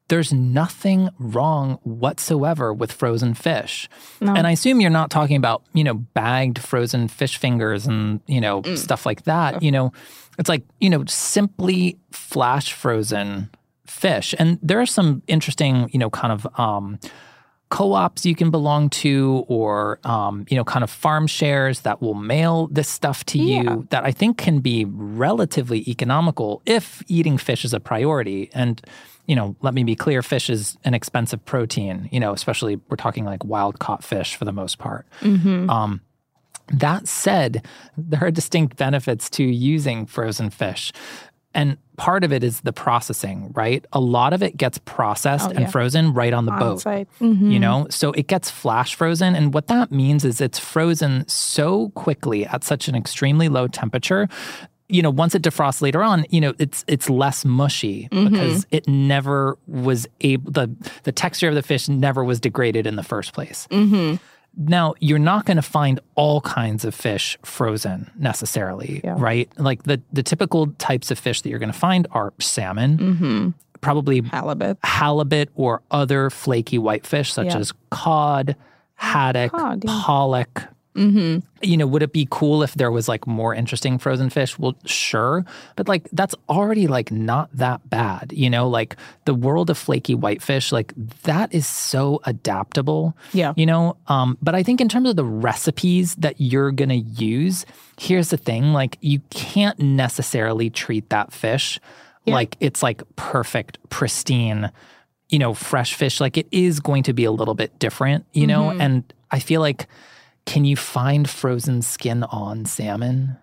there's 0.10 0.34
nothing 0.34 1.10
wrong 1.17 1.79
whatsoever 1.84 2.73
with 2.73 2.91
frozen 2.91 3.34
fish. 3.34 3.88
And 4.36 4.45
I 4.45 4.51
assume 4.51 4.82
you're 4.82 4.89
not 4.89 5.10
talking 5.10 5.38
about, 5.38 5.63
you 5.73 5.84
know, 5.84 5.93
bagged 5.93 6.60
frozen 6.60 7.08
fish 7.08 7.38
fingers 7.38 7.88
and, 7.88 8.19
you 8.27 8.41
know, 8.41 8.62
stuff 8.75 9.06
like 9.06 9.23
that. 9.23 9.63
You 9.63 9.71
know, 9.71 9.93
it's 10.38 10.49
like, 10.49 10.63
you 10.82 10.89
know, 10.89 11.06
simply 11.08 11.97
flash 12.12 12.73
frozen 12.73 13.49
fish. 13.88 14.36
And 14.38 14.60
there 14.62 14.82
are 14.82 14.86
some 14.86 15.23
interesting, 15.27 15.89
you 15.93 15.99
know, 15.99 16.10
kind 16.10 16.34
of 16.34 16.45
um 16.60 16.99
co-ops 17.73 18.23
you 18.23 18.36
can 18.36 18.51
belong 18.51 18.88
to 18.88 19.43
or 19.47 19.97
um, 20.03 20.45
you 20.47 20.55
know 20.55 20.63
kind 20.63 20.83
of 20.83 20.91
farm 20.91 21.25
shares 21.25 21.79
that 21.79 22.03
will 22.03 22.13
mail 22.13 22.67
this 22.67 22.88
stuff 22.88 23.25
to 23.25 23.39
you 23.39 23.88
that 23.89 24.03
i 24.05 24.12
think 24.12 24.38
can 24.38 24.59
be 24.59 24.86
relatively 24.86 25.79
economical 25.89 26.62
if 26.67 27.01
eating 27.07 27.36
fish 27.36 27.65
is 27.65 27.73
a 27.73 27.79
priority. 27.79 28.51
And 28.53 28.79
you 29.25 29.36
know 29.36 29.55
let 29.62 29.73
me 29.73 29.83
be 29.83 29.95
clear 29.95 30.21
fish 30.21 30.51
is 30.51 30.77
an 30.83 30.93
expensive 30.93 31.43
protein 31.45 32.09
you 32.12 32.19
know 32.19 32.31
especially 32.31 32.79
we're 32.89 32.97
talking 32.97 33.25
like 33.25 33.43
wild 33.43 33.79
caught 33.79 34.03
fish 34.03 34.36
for 34.36 34.45
the 34.45 34.53
most 34.53 34.77
part. 34.77 35.07
Um, 35.69 36.01
that 36.69 37.07
said, 37.07 37.65
there 37.97 38.23
are 38.23 38.31
distinct 38.31 38.77
benefits 38.77 39.29
to 39.31 39.43
using 39.43 40.05
frozen 40.05 40.49
fish. 40.49 40.93
And 41.54 41.78
part 41.98 42.24
of 42.24 42.34
it 42.34 42.44
is 42.44 42.62
the 42.62 42.74
processing, 42.74 43.52
right? 43.54 43.86
A 43.94 44.00
lot 44.00 44.34
of 44.34 44.42
it 44.42 44.58
gets 44.58 44.78
processed 44.80 45.50
oh, 45.50 45.54
and 45.56 45.72
frozen 45.72 46.13
right 46.13 46.34
on 46.34 46.46
the 46.46 46.52
boat. 46.52 46.82
site. 46.82 47.08
Mm-hmm. 47.20 47.52
You 47.52 47.60
know, 47.60 47.88
so 47.89 48.12
it 48.13 48.28
gets 48.28 48.50
flash 48.50 48.96
frozen. 48.96 49.36
And 49.36 49.54
what 49.54 49.68
that 49.68 49.92
means 49.92 50.26
is 50.26 50.42
it's 50.42 50.60
frozen 50.60 51.28
so 51.28 51.89
quickly 51.89 52.46
at 52.46 52.63
such 52.63 52.88
an 52.88 52.96
extremely 52.96 53.50
low 53.50 53.68
temperature. 53.68 54.28
You 54.89 55.02
know, 55.02 55.10
once 55.10 55.34
it 55.34 55.42
defrosts 55.42 55.82
later 55.82 56.04
on, 56.04 56.26
you 56.30 56.42
know, 56.42 56.54
it's 56.60 56.84
it's 56.88 57.10
less 57.10 57.46
mushy 57.46 58.10
mm-hmm. 58.12 58.30
because 58.30 58.66
it 58.70 58.88
never 58.88 59.58
was 59.68 60.08
able 60.22 60.52
the 60.52 60.76
the 61.04 61.12
texture 61.12 61.50
of 61.50 61.56
the 61.56 61.63
fish 61.63 61.88
never 61.88 62.24
was 62.24 62.39
degraded 62.39 62.86
in 62.86 62.96
the 62.96 63.04
first 63.04 63.34
place. 63.34 63.68
Mm-hmm. 63.72 64.18
Now, 64.56 64.94
you're 65.00 65.20
not 65.20 65.46
going 65.46 65.58
to 65.58 65.63
find 65.63 66.00
all 66.16 66.42
kinds 66.42 66.86
of 66.86 66.94
fish 66.94 67.38
frozen 67.44 68.12
necessarily, 68.18 69.02
right? 69.04 69.50
Like 69.58 69.84
the, 69.84 70.02
the 70.12 70.22
typical 70.24 70.68
types 70.78 71.10
of 71.10 71.18
fish 71.18 71.42
that 71.42 71.50
you're 71.50 71.60
going 71.60 71.72
to 71.72 71.78
find 71.78 72.06
are 72.12 72.34
salmon, 72.39 72.98
mm-hmm. 72.98 73.50
probably 73.82 74.22
Halibut. 74.22 74.78
halibut 74.84 75.50
or 75.56 75.82
other 75.89 76.30
flaky 76.30 76.78
whitefish 76.78 77.34
such 77.34 77.48
Yeah. 77.48 77.58
as 77.58 77.74
cod, 77.89 78.56
haddock, 78.96 79.52
Cod, 79.52 79.84
yeah. 79.86 80.02
pollock. 80.06 80.63
You 80.95 81.77
know, 81.77 81.88
would 81.88 82.03
it 82.03 82.13
be 82.13 82.27
cool 82.29 82.62
if 82.62 82.73
there 82.75 82.91
was 82.91 83.08
like 83.08 83.25
more 83.25 83.56
interesting 83.56 83.97
frozen 83.97 84.29
fish? 84.29 84.60
Well, 84.60 84.75
sure. 84.86 85.45
But 85.75 85.88
like 85.88 86.08
that's 86.12 86.36
already 86.49 86.88
like 86.88 87.12
not 87.12 87.49
that 87.53 87.89
bad. 87.89 88.32
You 88.34 88.49
know, 88.49 88.67
like 88.67 88.95
the 89.25 89.34
world 89.34 89.69
of 89.69 89.77
flaky 89.77 90.13
whitefish, 90.13 90.71
like 90.71 90.93
that 91.23 91.53
is 91.53 91.65
so 91.65 92.21
adaptable. 92.25 93.15
Yeah. 93.32 93.53
You 93.56 93.65
know, 93.65 93.97
um, 94.08 94.38
but 94.41 94.56
I 94.56 94.63
think 94.63 94.82
in 94.82 94.89
terms 94.89 95.10
of 95.10 95.15
the 95.15 95.25
recipes 95.25 96.15
that 96.15 96.36
you're 96.39 96.71
gonna 96.71 96.93
use, 96.95 97.65
here's 97.99 98.29
the 98.29 98.38
thing: 98.38 98.73
like 98.73 98.97
you 99.01 99.19
can't 99.29 99.79
necessarily 99.79 100.69
treat 100.69 101.10
that 101.10 101.34
fish 101.34 101.79
like 102.25 102.56
it's 102.60 102.82
like 102.82 103.03
perfect, 103.15 103.77
pristine, 103.89 104.71
you 105.29 105.39
know, 105.39 105.53
fresh 105.53 105.93
fish. 105.93 106.21
Like 106.21 106.38
it 106.38 106.47
is 106.51 106.79
going 106.79 107.03
to 107.03 107.13
be 107.13 107.25
a 107.25 107.32
little 107.32 107.53
bit 107.53 107.77
different, 107.79 108.25
you 108.34 108.47
know? 108.47 108.63
Mm-hmm. 108.63 108.82
And 108.82 109.13
I 109.32 109.39
feel 109.39 109.62
like, 109.62 109.88
can 110.45 110.65
you 110.65 110.75
find 110.75 111.29
frozen 111.29 111.82
skin 111.82 112.23
on 112.23 112.65
salmon? 112.65 113.38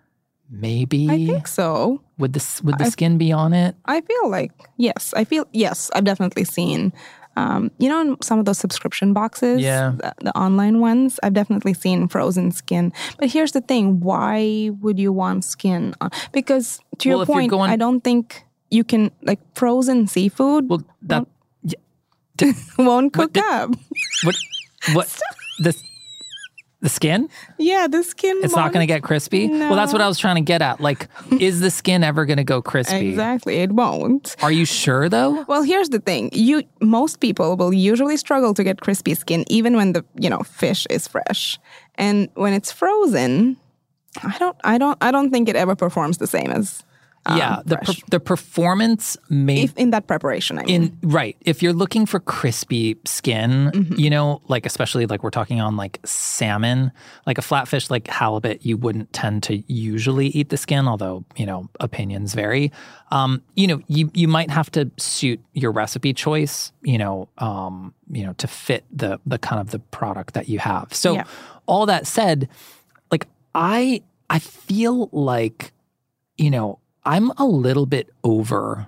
Maybe. 0.50 1.08
I 1.08 1.26
think 1.26 1.46
so. 1.46 2.02
Would 2.18 2.32
the, 2.32 2.60
would 2.64 2.78
the 2.78 2.86
skin 2.90 3.18
be 3.18 3.30
on 3.32 3.52
it? 3.54 3.76
I 3.84 4.00
feel 4.00 4.28
like 4.28 4.52
yes. 4.76 5.14
I 5.16 5.24
feel 5.24 5.46
yes. 5.52 5.90
I've 5.94 6.04
definitely 6.04 6.44
seen. 6.44 6.92
Um, 7.36 7.70
you 7.78 7.88
know, 7.88 8.00
in 8.00 8.16
some 8.20 8.40
of 8.40 8.44
those 8.44 8.58
subscription 8.58 9.12
boxes, 9.12 9.60
Yeah. 9.60 9.92
the, 9.96 10.12
the 10.24 10.36
online 10.36 10.80
ones, 10.80 11.20
I've 11.22 11.32
definitely 11.32 11.72
seen 11.74 12.08
frozen 12.08 12.50
skin. 12.50 12.92
But 13.18 13.30
here's 13.30 13.52
the 13.52 13.60
thing: 13.60 14.00
why 14.00 14.70
would 14.80 14.98
you 14.98 15.12
want 15.12 15.44
skin? 15.44 15.94
On? 16.00 16.10
Because 16.32 16.80
to 16.98 17.08
Well, 17.08 17.18
your 17.18 17.26
point, 17.26 17.50
going- 17.50 17.70
I 17.70 17.76
don't 17.76 18.00
think 18.02 18.42
you 18.70 18.82
can 18.82 19.12
like 19.22 19.38
frozen 19.54 20.08
seafood 20.08 20.68
Well, 20.68 20.82
that, 21.02 21.24
won't 22.78 23.12
cook 23.18 23.32
did- 23.32 23.44
up. 23.44 23.70
what, 24.24 24.36
what, 24.92 25.18
the, 25.60 25.80
the 26.80 26.88
skin? 26.88 27.28
Yeah, 27.58 27.86
the 27.88 28.02
skin. 28.02 28.38
It's 28.42 28.56
not 28.56 28.72
going 28.72 28.86
to 28.86 28.92
get 28.92 29.02
crispy? 29.02 29.48
Well, 29.48 29.76
that's 29.76 29.92
what 29.92 30.02
I 30.02 30.08
was 30.08 30.18
trying 30.18 30.36
to 30.36 30.42
get 30.42 30.62
at. 30.62 30.80
Like, 30.80 31.08
is 31.38 31.60
the 31.60 31.70
skin 31.70 32.02
ever 32.02 32.24
going 32.24 32.38
to 32.38 32.44
go 32.44 32.62
crispy? 32.62 33.08
Exactly, 33.08 33.56
it 33.56 33.72
won't. 33.72 34.36
Are 34.42 34.52
you 34.52 34.64
sure 34.64 35.08
though? 35.08 35.44
Well, 35.44 35.62
here's 35.62 35.90
the 35.90 36.00
thing. 36.00 36.30
You 36.32 36.62
most 36.80 37.20
people 37.20 37.56
will 37.56 37.72
usually 37.72 38.16
struggle 38.16 38.54
to 38.54 38.64
get 38.64 38.80
crispy 38.80 39.14
skin 39.14 39.44
even 39.48 39.76
when 39.76 39.92
the, 39.92 40.04
you 40.18 40.30
know, 40.30 40.40
fish 40.40 40.86
is 40.90 41.06
fresh. 41.06 41.58
And 41.96 42.28
when 42.34 42.52
it's 42.54 42.72
frozen, 42.72 43.56
I 44.22 44.38
don't 44.38 44.56
I 44.64 44.78
don't 44.78 44.98
I 45.00 45.10
don't 45.10 45.30
think 45.30 45.48
it 45.48 45.56
ever 45.56 45.76
performs 45.76 46.18
the 46.18 46.26
same 46.26 46.50
as 46.50 46.82
um, 47.30 47.38
yeah, 47.38 47.62
the 47.64 47.76
per, 47.76 47.92
the 48.10 48.20
performance 48.20 49.16
may 49.28 49.62
if 49.62 49.76
in 49.76 49.90
that 49.90 50.06
preparation, 50.06 50.58
I 50.58 50.64
mean. 50.64 50.98
in 51.02 51.10
right 51.10 51.36
if 51.40 51.62
you're 51.62 51.72
looking 51.72 52.06
for 52.06 52.20
crispy 52.20 52.96
skin 53.04 53.70
Mm-hmm. 53.72 53.94
you 53.98 54.10
know 54.10 54.40
like 54.48 54.66
especially 54.66 55.06
like 55.06 55.22
we're 55.22 55.30
talking 55.30 55.60
on 55.60 55.76
like 55.76 55.98
salmon 56.04 56.90
like 57.26 57.38
a 57.38 57.40
flatfish 57.40 57.90
like 57.90 58.06
halibut 58.08 58.64
you 58.66 58.76
wouldn't 58.76 59.12
tend 59.12 59.42
to 59.44 59.62
usually 59.72 60.28
eat 60.28 60.48
the 60.48 60.56
skin 60.56 60.86
although 60.88 61.24
you 61.36 61.46
know 61.46 61.68
opinions 61.80 62.34
vary 62.34 62.70
um, 63.12 63.42
you 63.56 63.66
know 63.66 63.80
you 63.88 64.10
you 64.14 64.28
might 64.28 64.50
have 64.50 64.70
to 64.72 64.90
suit 64.98 65.40
your 65.54 65.72
recipe 65.72 66.12
choice 66.12 66.72
you 66.82 66.98
know 66.98 67.28
um, 67.38 67.94
you 68.10 68.24
know 68.26 68.32
to 68.34 68.46
fit 68.46 68.84
the 68.92 69.18
the 69.26 69.38
kind 69.38 69.60
of 69.60 69.70
the 69.70 69.78
product 69.78 70.34
that 70.34 70.48
you 70.48 70.58
have 70.58 70.92
so 70.92 71.14
Yeah. 71.14 71.24
all 71.66 71.86
that 71.86 72.06
said 72.06 72.48
like 73.10 73.26
i 73.54 74.02
i 74.28 74.38
feel 74.38 75.08
like 75.12 75.72
you 76.36 76.50
know 76.50 76.78
i'm 77.04 77.30
a 77.38 77.44
little 77.44 77.86
bit 77.86 78.10
over 78.24 78.86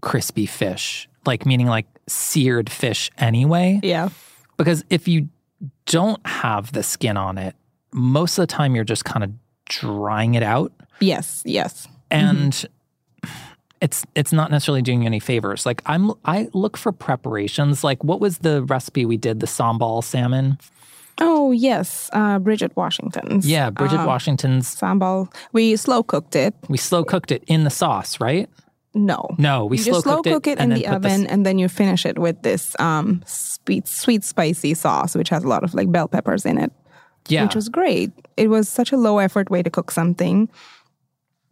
crispy 0.00 0.46
fish, 0.46 1.08
like 1.26 1.46
meaning 1.46 1.66
like 1.66 1.86
seared 2.06 2.70
fish 2.70 3.10
anyway. 3.18 3.80
yeah. 3.82 4.08
Because 4.56 4.84
if 4.90 5.08
you 5.08 5.28
don't 5.86 6.24
have 6.26 6.72
the 6.72 6.82
skin 6.82 7.16
on 7.16 7.38
it, 7.38 7.54
most 7.92 8.36
of 8.38 8.42
the 8.42 8.46
time 8.46 8.74
you're 8.74 8.84
just 8.84 9.04
kind 9.04 9.24
of 9.24 9.32
drying 9.66 10.34
it 10.34 10.42
out 10.42 10.72
Yes, 11.00 11.42
yes. 11.46 11.88
and 12.10 12.52
mm-hmm. 12.52 13.30
it's 13.80 14.04
it's 14.14 14.32
not 14.32 14.50
necessarily 14.50 14.82
doing 14.82 15.02
you 15.02 15.06
any 15.06 15.20
favors. 15.20 15.64
Like 15.64 15.82
I'm 15.86 16.12
I 16.24 16.48
look 16.52 16.76
for 16.76 16.92
preparations. 16.92 17.82
Like 17.82 18.04
what 18.04 18.20
was 18.20 18.38
the 18.38 18.62
recipe 18.64 19.06
we 19.06 19.16
did, 19.16 19.40
the 19.40 19.46
sambal 19.46 20.04
salmon? 20.04 20.58
Oh, 21.20 21.52
yes. 21.52 22.08
Uh, 22.12 22.38
Bridget 22.38 22.72
Washington's. 22.76 23.46
Yeah, 23.46 23.70
Bridget 23.70 24.00
uh, 24.00 24.06
Washington's 24.06 24.74
Sambal. 24.74 25.32
We 25.52 25.76
slow 25.76 26.02
cooked 26.02 26.34
it. 26.36 26.54
we 26.68 26.78
slow 26.78 27.04
cooked 27.04 27.30
it 27.30 27.44
in 27.46 27.64
the 27.64 27.70
sauce, 27.70 28.20
right? 28.20 28.48
No. 28.94 29.28
No, 29.38 29.66
we 29.66 29.76
you 29.76 29.84
slow 29.84 29.92
just 29.94 30.04
slow 30.04 30.14
cooked 30.22 30.28
cook 30.28 30.46
it, 30.48 30.58
and 30.58 30.72
in 30.72 30.78
the 30.78 30.86
oven, 30.88 31.22
this- 31.22 31.30
and 31.30 31.46
then 31.46 31.58
you 31.58 31.68
finish 31.68 32.04
it 32.04 32.18
with 32.18 32.42
this 32.42 32.74
um, 32.80 33.22
sweet, 33.26 33.86
sweet, 33.86 34.24
spicy 34.24 34.74
sauce, 34.74 35.14
which 35.14 35.28
has 35.28 35.44
a 35.44 35.48
lot 35.48 35.62
of 35.62 35.74
like 35.74 35.92
bell 35.92 36.08
peppers 36.08 36.44
in 36.44 36.58
it. 36.58 36.72
yeah. 37.28 37.44
which 37.44 37.54
was 37.54 37.68
great. 37.68 38.10
It 38.36 38.48
was 38.48 38.68
such 38.68 38.90
a 38.92 38.96
low 38.96 39.18
effort 39.18 39.50
way 39.50 39.62
to 39.62 39.70
cook 39.70 39.90
something. 39.92 40.48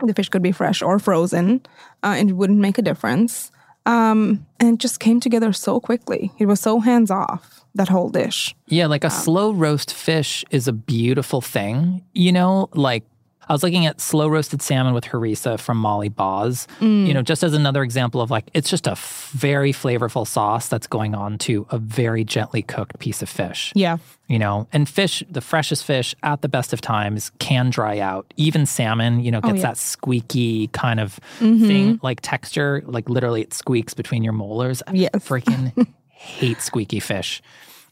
The 0.04 0.14
fish 0.14 0.28
could 0.30 0.42
be 0.42 0.52
fresh 0.52 0.80
or 0.82 0.98
frozen, 0.98 1.60
uh, 2.02 2.14
and 2.18 2.30
it 2.30 2.32
wouldn't 2.34 2.58
make 2.60 2.78
a 2.78 2.82
difference. 2.82 3.50
Um, 3.86 4.46
and 4.60 4.74
it 4.74 4.78
just 4.78 5.00
came 5.00 5.20
together 5.20 5.52
so 5.52 5.80
quickly. 5.80 6.32
It 6.38 6.46
was 6.46 6.60
so 6.60 6.80
hands 6.80 7.10
off, 7.10 7.64
that 7.74 7.88
whole 7.88 8.10
dish. 8.10 8.54
Yeah, 8.66 8.86
like 8.86 9.04
a 9.04 9.10
slow 9.10 9.52
roast 9.52 9.94
fish 9.94 10.44
is 10.50 10.68
a 10.68 10.72
beautiful 10.72 11.40
thing. 11.40 12.04
You 12.12 12.32
know, 12.32 12.68
like 12.74 13.04
I 13.48 13.52
was 13.52 13.62
looking 13.62 13.86
at 13.86 14.00
slow 14.00 14.28
roasted 14.28 14.60
salmon 14.62 14.92
with 14.94 15.04
harissa 15.06 15.58
from 15.58 15.78
Molly 15.78 16.08
Baz. 16.10 16.66
You 16.80 17.14
know, 17.14 17.22
just 17.22 17.42
as 17.42 17.54
another 17.54 17.82
example 17.82 18.20
of 18.20 18.30
like 18.30 18.50
it's 18.54 18.68
just 18.68 18.86
a 18.86 18.92
f- 18.92 19.30
very 19.32 19.72
flavorful 19.72 20.26
sauce 20.26 20.68
that's 20.68 20.86
going 20.86 21.14
on 21.14 21.38
to 21.38 21.66
a 21.70 21.78
very 21.78 22.24
gently 22.24 22.62
cooked 22.62 22.98
piece 22.98 23.22
of 23.22 23.28
fish. 23.28 23.72
Yeah. 23.74 23.96
You 24.26 24.38
know, 24.38 24.68
and 24.72 24.86
fish, 24.86 25.22
the 25.30 25.40
freshest 25.40 25.84
fish 25.84 26.14
at 26.22 26.42
the 26.42 26.48
best 26.48 26.74
of 26.74 26.82
times 26.82 27.32
can 27.38 27.70
dry 27.70 27.98
out. 27.98 28.26
Even 28.36 28.66
salmon, 28.66 29.20
you 29.20 29.30
know, 29.30 29.40
gets 29.40 29.56
yeah. 29.56 29.62
that 29.62 29.78
squeaky 29.78 30.66
kind 30.68 31.00
of 31.00 31.14
thing, 31.38 31.98
like 32.02 32.20
texture, 32.20 32.82
like 32.84 33.08
literally 33.08 33.40
it 33.40 33.54
squeaks 33.54 33.94
between 33.94 34.22
your 34.22 34.34
molars. 34.34 34.82
I 34.86 34.92
Yes. 34.92 35.10
freaking 35.14 35.86
hate 36.08 36.60
squeaky 36.60 37.00
fish. 37.00 37.40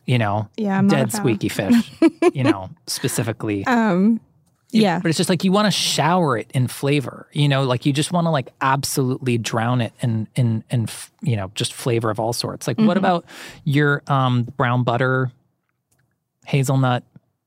You 0.05 0.19
know, 0.19 0.49
Yeah, 0.57 0.79
I'm 0.79 0.87
dead 0.87 1.11
squeaky 1.13 1.49
fish. 1.49 1.91
you 2.33 2.45
know, 2.45 2.71
specifically. 2.87 3.67
Um, 3.67 4.21
yeah. 4.71 4.99
But 4.99 5.09
it's 5.09 5.17
just 5.17 5.31
like 5.31 5.45
you 5.45 5.53
want 5.53 5.67
to 5.67 5.71
shower 5.71 6.37
it 6.37 6.51
in 6.53 6.67
flavor. 6.69 7.29
You 7.33 7.49
know, 7.49 7.65
like 7.65 7.87
you 7.87 7.93
just 7.93 8.13
want 8.13 8.27
to 8.27 8.31
like 8.31 8.49
absolutely 8.61 9.39
drown 9.39 9.81
it 9.81 9.93
in 10.01 10.29
in 10.37 10.65
in 10.71 10.83
f- 10.85 11.11
you 11.23 11.37
know 11.37 11.51
just 11.55 11.73
flavor 11.73 12.11
of 12.11 12.21
all 12.21 12.33
sorts. 12.33 12.67
Like 12.67 12.77
Mm-hmm. 12.77 12.87
what 12.87 12.97
about 12.97 13.25
your 13.65 14.03
um 14.09 14.43
brown 14.57 14.83
butter, 14.85 15.31
hazelnut 16.47 17.05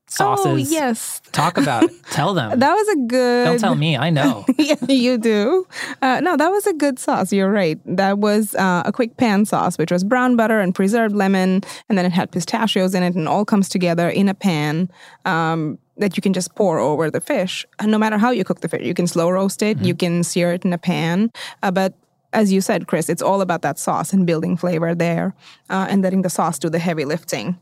sauces? 0.08 0.46
Oh, 0.46 0.56
yes. 0.56 1.20
Talk 1.32 1.56
about 1.56 1.84
it. 1.84 1.92
Tell 2.10 2.34
them. 2.34 2.58
That 2.58 2.74
was 2.74 2.88
a 2.88 2.96
good. 3.06 3.44
Don't 3.44 3.60
tell 3.60 3.74
me. 3.76 3.96
I 3.96 4.10
know. 4.10 4.44
yeah, 4.58 4.74
you 4.88 5.16
do. 5.18 5.66
Uh, 6.02 6.18
no, 6.20 6.36
that 6.36 6.48
was 6.50 6.66
a 6.66 6.72
good 6.72 6.98
sauce. 6.98 7.32
You're 7.32 7.50
right. 7.50 7.78
That 7.84 8.18
was 8.18 8.54
uh, 8.56 8.82
a 8.84 8.90
quick 8.92 9.16
pan 9.16 9.44
sauce, 9.44 9.78
which 9.78 9.92
was 9.92 10.02
brown 10.02 10.34
butter 10.36 10.58
and 10.58 10.74
preserved 10.74 11.14
lemon, 11.14 11.62
and 11.88 11.96
then 11.96 12.04
it 12.04 12.12
had 12.12 12.32
pistachios 12.32 12.94
in 12.94 13.02
it, 13.04 13.14
and 13.14 13.28
all 13.28 13.44
comes 13.44 13.68
together 13.68 14.08
in 14.08 14.28
a 14.28 14.34
pan 14.34 14.90
um, 15.24 15.78
that 16.00 16.16
you 16.16 16.20
can 16.20 16.32
just 16.32 16.54
pour 16.54 16.78
over 16.78 17.10
the 17.10 17.20
fish. 17.20 17.64
And 17.78 17.90
no 17.90 17.98
matter 17.98 18.18
how 18.18 18.30
you 18.30 18.44
cook 18.44 18.60
the 18.60 18.68
fish, 18.68 18.84
you 18.84 18.94
can 18.94 19.06
slow 19.06 19.30
roast 19.30 19.62
it, 19.62 19.78
you 19.78 19.94
can 19.94 20.24
sear 20.24 20.52
it 20.52 20.64
in 20.64 20.72
a 20.72 20.78
pan, 20.78 21.30
uh, 21.62 21.70
but. 21.70 21.94
As 22.32 22.52
you 22.52 22.60
said, 22.60 22.86
Chris, 22.86 23.08
it's 23.08 23.22
all 23.22 23.40
about 23.40 23.62
that 23.62 23.76
sauce 23.76 24.12
and 24.12 24.24
building 24.24 24.56
flavor 24.56 24.94
there, 24.94 25.34
uh, 25.68 25.88
and 25.90 26.00
letting 26.00 26.22
the 26.22 26.30
sauce 26.30 26.60
do 26.60 26.70
the 26.70 26.78
heavy 26.78 27.04
lifting. 27.04 27.58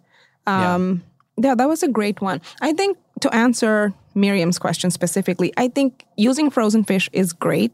Um, 0.47 1.03
yeah, 1.41 1.55
that 1.55 1.69
was 1.69 1.83
a 1.83 1.89
great 1.89 2.21
one. 2.21 2.41
I 2.61 2.73
think 2.73 2.99
to 3.21 3.35
answer 3.35 3.95
Miriam's 4.15 4.59
question 4.59 4.91
specifically, 4.91 5.53
I 5.57 5.69
think 5.69 6.05
using 6.17 6.51
frozen 6.51 6.85
fish 6.85 7.09
is 7.13 7.33
great. 7.33 7.73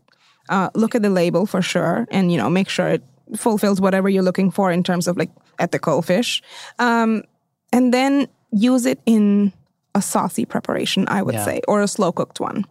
Uh, 0.48 0.68
look 0.74 0.94
at 0.94 1.03
the 1.03 1.11
label 1.11 1.46
for 1.46 1.62
sure, 1.62 2.07
and 2.11 2.31
you 2.31 2.38
know 2.38 2.50
make 2.50 2.68
sure 2.68 2.88
it 2.88 3.03
fulfills 3.37 3.81
whatever 3.81 4.09
you're 4.09 4.22
looking 4.22 4.50
for 4.50 4.70
in 4.70 4.83
terms 4.83 5.09
of 5.09 5.16
like 5.16 5.31
ethical 5.59 6.03
fish, 6.03 6.42
um, 6.79 7.22
and 7.72 7.94
then 7.94 8.29
use 8.53 8.85
it 8.85 9.00
in 9.07 9.53
a 9.94 10.02
saucy 10.02 10.44
preparation. 10.44 11.07
I 11.09 11.22
would 11.22 11.35
Yeah. 11.35 11.44
say, 11.44 11.61
or 11.68 11.80
a 11.83 11.88
slow 11.88 12.12
cooked 12.12 12.40
one. 12.40 12.64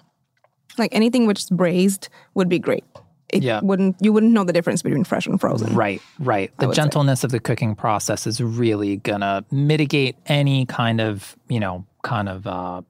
Like 0.77 0.93
anything 0.95 1.25
which 1.27 1.39
is 1.43 1.49
braised 1.49 2.09
would 2.33 2.49
be 2.49 2.59
great. 2.59 2.83
It 3.29 3.41
Yeah. 3.43 3.61
wouldn't 3.63 3.95
you 3.99 4.11
wouldn't 4.13 4.31
know 4.33 4.43
the 4.43 4.53
difference 4.53 4.81
between 4.81 5.03
fresh 5.03 5.25
and 5.25 5.39
frozen. 5.39 5.75
Right, 5.75 6.01
right. 6.19 6.51
The 6.59 6.67
would 6.67 6.75
say. 6.75 6.81
gentleness 6.81 7.23
of 7.23 7.31
the 7.31 7.39
cooking 7.39 7.75
process 7.75 8.27
is 8.27 8.41
really 8.41 8.97
gonna 8.97 9.43
mitigate 9.51 10.15
any 10.27 10.65
kind 10.65 11.01
of, 11.01 11.35
you 11.47 11.59
know, 11.59 11.85
kind 12.03 12.29
of 12.29 12.45
uh, 12.45 12.81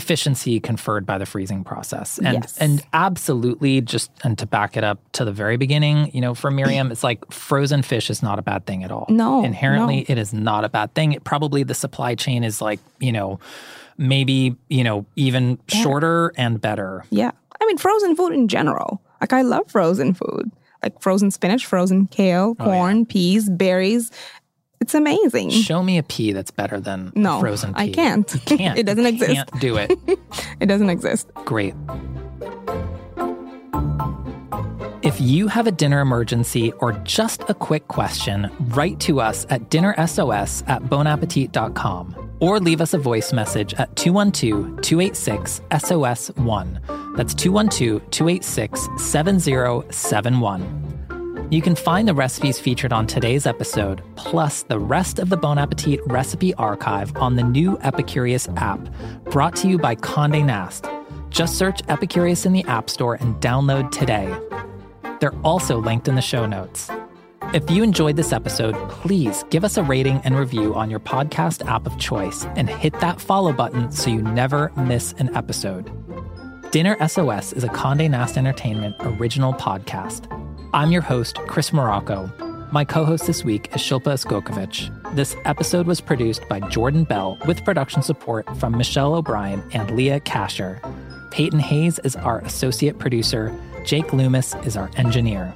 deficiency 0.00 0.60
conferred 0.60 1.06
by 1.06 1.16
the 1.16 1.24
freezing 1.24 1.64
process. 1.64 2.18
And 2.18 2.34
Yes. 2.42 2.58
and 2.58 2.82
absolutely 2.92 3.80
just 3.80 4.10
and 4.24 4.36
to 4.38 4.44
back 4.46 4.76
it 4.76 4.84
up 4.84 4.98
to 5.12 5.24
the 5.24 5.32
very 5.32 5.56
beginning, 5.56 6.10
you 6.12 6.20
know, 6.20 6.34
for 6.34 6.50
Miriam, 6.50 6.92
it's 6.92 7.02
like 7.02 7.24
frozen 7.32 7.80
fish 7.80 8.10
is 8.10 8.22
not 8.22 8.38
a 8.38 8.42
bad 8.42 8.66
thing 8.66 8.84
at 8.84 8.90
all. 8.92 9.06
No, 9.08 9.42
Inherently 9.42 10.00
no. 10.00 10.04
it 10.08 10.18
is 10.18 10.34
not 10.34 10.64
a 10.64 10.68
bad 10.68 10.92
thing. 10.92 11.12
It 11.12 11.24
probably 11.24 11.62
the 11.62 11.72
supply 11.74 12.14
chain 12.14 12.44
is 12.44 12.60
like, 12.60 12.78
you 13.00 13.10
know, 13.10 13.40
maybe, 13.96 14.54
you 14.68 14.84
know, 14.84 15.06
even 15.16 15.58
shorter 15.68 16.30
and 16.36 16.60
better. 16.60 17.06
Yeah. 17.08 17.30
I 17.58 17.64
mean, 17.64 17.78
frozen 17.78 18.14
food 18.16 18.34
in 18.34 18.48
general. 18.48 19.00
Like, 19.22 19.32
I 19.32 19.40
love 19.40 19.70
frozen 19.70 20.12
food. 20.12 20.50
Like 20.82 21.00
frozen 21.00 21.30
spinach, 21.30 21.64
frozen 21.64 22.06
kale, 22.08 22.54
Oh, 22.60 22.64
corn, 22.64 23.06
peas, 23.06 23.48
berries. 23.48 24.10
It's 24.80 24.94
amazing. 24.94 25.50
Show 25.50 25.82
me 25.82 25.98
a 25.98 26.02
pea 26.02 26.32
that's 26.32 26.50
better 26.50 26.78
than 26.80 27.12
No, 27.14 27.40
frozen 27.40 27.74
pea. 27.74 27.80
I 27.82 27.88
can't. 27.90 28.32
You 28.34 28.40
can't. 28.56 28.78
It 28.80 28.86
doesn't 28.86 29.02
You 29.04 29.08
exist. 29.08 29.32
Can't 29.34 29.60
do 29.60 29.76
it. 29.76 29.92
It 30.60 30.66
doesn't 30.66 30.90
exist. 30.90 31.28
Great. 31.44 31.74
If 35.02 35.20
you 35.20 35.46
have 35.48 35.66
a 35.66 35.70
dinner 35.72 36.00
emergency 36.00 36.72
or 36.80 36.92
just 37.04 37.42
a 37.48 37.54
quick 37.54 37.86
question, 37.88 38.50
write 38.68 38.98
to 39.00 39.20
us 39.20 39.46
at 39.50 39.70
dinnersos 39.70 40.68
at 40.68 40.82
bonappetit.com 40.82 42.36
or 42.40 42.58
leave 42.58 42.80
us 42.80 42.92
a 42.92 42.98
voice 42.98 43.32
message 43.32 43.72
at 43.74 43.94
212 43.96 44.80
286 44.82 45.60
SOS1. 45.70 47.16
That's 47.16 47.34
212 47.34 48.10
286 48.10 48.88
7071. 48.98 50.95
You 51.48 51.62
can 51.62 51.76
find 51.76 52.08
the 52.08 52.14
recipes 52.14 52.58
featured 52.58 52.92
on 52.92 53.06
today's 53.06 53.46
episode, 53.46 54.02
plus 54.16 54.64
the 54.64 54.80
rest 54.80 55.20
of 55.20 55.28
the 55.28 55.36
Bon 55.36 55.58
Appetit 55.58 56.00
recipe 56.06 56.52
archive 56.54 57.16
on 57.16 57.36
the 57.36 57.44
new 57.44 57.76
Epicurious 57.78 58.52
app, 58.60 58.80
brought 59.30 59.54
to 59.56 59.68
you 59.68 59.78
by 59.78 59.94
Conde 59.94 60.44
Nast. 60.44 60.86
Just 61.30 61.56
search 61.56 61.84
Epicurious 61.84 62.46
in 62.46 62.52
the 62.52 62.64
App 62.64 62.90
Store 62.90 63.14
and 63.14 63.36
download 63.36 63.92
today. 63.92 64.36
They're 65.20 65.36
also 65.44 65.78
linked 65.78 66.08
in 66.08 66.16
the 66.16 66.20
show 66.20 66.46
notes. 66.46 66.90
If 67.54 67.70
you 67.70 67.84
enjoyed 67.84 68.16
this 68.16 68.32
episode, 68.32 68.74
please 68.90 69.44
give 69.50 69.62
us 69.62 69.76
a 69.76 69.84
rating 69.84 70.20
and 70.24 70.36
review 70.36 70.74
on 70.74 70.90
your 70.90 70.98
podcast 71.00 71.64
app 71.68 71.86
of 71.86 71.96
choice 71.96 72.44
and 72.56 72.68
hit 72.68 72.98
that 72.98 73.20
follow 73.20 73.52
button 73.52 73.92
so 73.92 74.10
you 74.10 74.20
never 74.20 74.72
miss 74.76 75.12
an 75.18 75.34
episode. 75.36 75.92
Dinner 76.72 76.96
SOS 77.06 77.52
is 77.52 77.62
a 77.62 77.68
Conde 77.68 78.10
Nast 78.10 78.36
Entertainment 78.36 78.96
original 78.98 79.52
podcast. 79.52 80.26
I'm 80.74 80.90
your 80.90 81.02
host, 81.02 81.36
Chris 81.46 81.72
Morocco. 81.72 82.30
My 82.72 82.84
co 82.84 83.04
host 83.04 83.26
this 83.26 83.44
week 83.44 83.68
is 83.74 83.80
Shilpa 83.80 84.12
Uskokovic. 84.12 85.14
This 85.14 85.36
episode 85.44 85.86
was 85.86 86.00
produced 86.00 86.48
by 86.48 86.60
Jordan 86.68 87.04
Bell 87.04 87.38
with 87.46 87.64
production 87.64 88.02
support 88.02 88.44
from 88.58 88.76
Michelle 88.76 89.14
O'Brien 89.14 89.62
and 89.72 89.90
Leah 89.92 90.20
Kasher. 90.20 90.80
Peyton 91.30 91.60
Hayes 91.60 91.98
is 92.00 92.16
our 92.16 92.40
associate 92.40 92.98
producer, 92.98 93.56
Jake 93.84 94.12
Loomis 94.12 94.54
is 94.64 94.76
our 94.76 94.90
engineer. 94.96 95.54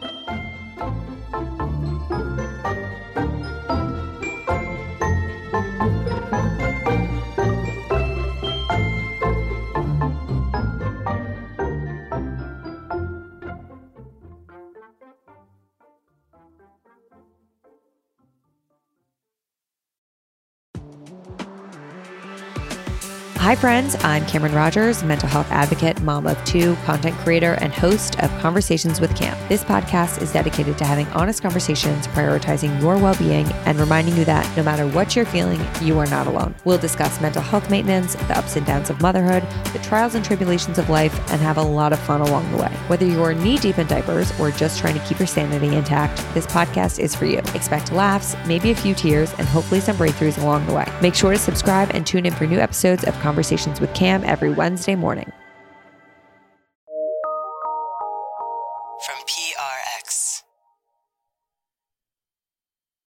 Hi, 23.40 23.56
friends. 23.56 23.96
I'm 24.00 24.26
Cameron 24.26 24.52
Rogers, 24.52 25.02
mental 25.02 25.26
health 25.26 25.50
advocate, 25.50 26.02
mom 26.02 26.26
of 26.26 26.44
two, 26.44 26.76
content 26.84 27.16
creator, 27.20 27.54
and 27.62 27.72
host 27.72 28.22
of 28.22 28.30
Conversations 28.38 29.00
with 29.00 29.16
Cam. 29.16 29.34
This 29.48 29.64
podcast 29.64 30.20
is 30.20 30.30
dedicated 30.30 30.76
to 30.76 30.84
having 30.84 31.06
honest 31.08 31.40
conversations, 31.40 32.06
prioritizing 32.08 32.78
your 32.82 32.98
well 32.98 33.14
being, 33.14 33.46
and 33.64 33.80
reminding 33.80 34.14
you 34.16 34.26
that 34.26 34.46
no 34.58 34.62
matter 34.62 34.86
what 34.86 35.16
you're 35.16 35.24
feeling, 35.24 35.58
you 35.80 35.98
are 35.98 36.06
not 36.08 36.26
alone. 36.26 36.54
We'll 36.66 36.76
discuss 36.76 37.18
mental 37.22 37.40
health 37.40 37.70
maintenance, 37.70 38.14
the 38.14 38.36
ups 38.36 38.56
and 38.56 38.66
downs 38.66 38.90
of 38.90 39.00
motherhood, 39.00 39.42
the 39.72 39.78
trials 39.78 40.14
and 40.14 40.22
tribulations 40.22 40.76
of 40.76 40.90
life, 40.90 41.18
and 41.32 41.40
have 41.40 41.56
a 41.56 41.62
lot 41.62 41.94
of 41.94 41.98
fun 42.00 42.20
along 42.20 42.50
the 42.52 42.58
way. 42.58 42.70
Whether 42.88 43.06
you're 43.06 43.32
knee 43.32 43.56
deep 43.56 43.78
in 43.78 43.86
diapers 43.86 44.38
or 44.38 44.50
just 44.50 44.78
trying 44.78 45.00
to 45.00 45.06
keep 45.06 45.18
your 45.18 45.26
sanity 45.26 45.74
intact, 45.74 46.18
this 46.34 46.46
podcast 46.46 46.98
is 46.98 47.14
for 47.14 47.24
you. 47.24 47.38
Expect 47.54 47.90
laughs, 47.90 48.36
maybe 48.46 48.70
a 48.70 48.76
few 48.76 48.94
tears, 48.94 49.32
and 49.38 49.48
hopefully 49.48 49.80
some 49.80 49.96
breakthroughs 49.96 50.36
along 50.42 50.66
the 50.66 50.74
way. 50.74 50.86
Make 51.00 51.14
sure 51.14 51.32
to 51.32 51.38
subscribe 51.38 51.90
and 51.94 52.06
tune 52.06 52.26
in 52.26 52.34
for 52.34 52.46
new 52.46 52.58
episodes 52.58 53.04
of 53.04 53.14
Conversations 53.40 53.80
with 53.80 53.94
Cam 53.94 54.22
every 54.24 54.50
Wednesday 54.50 54.94
morning. 54.94 55.32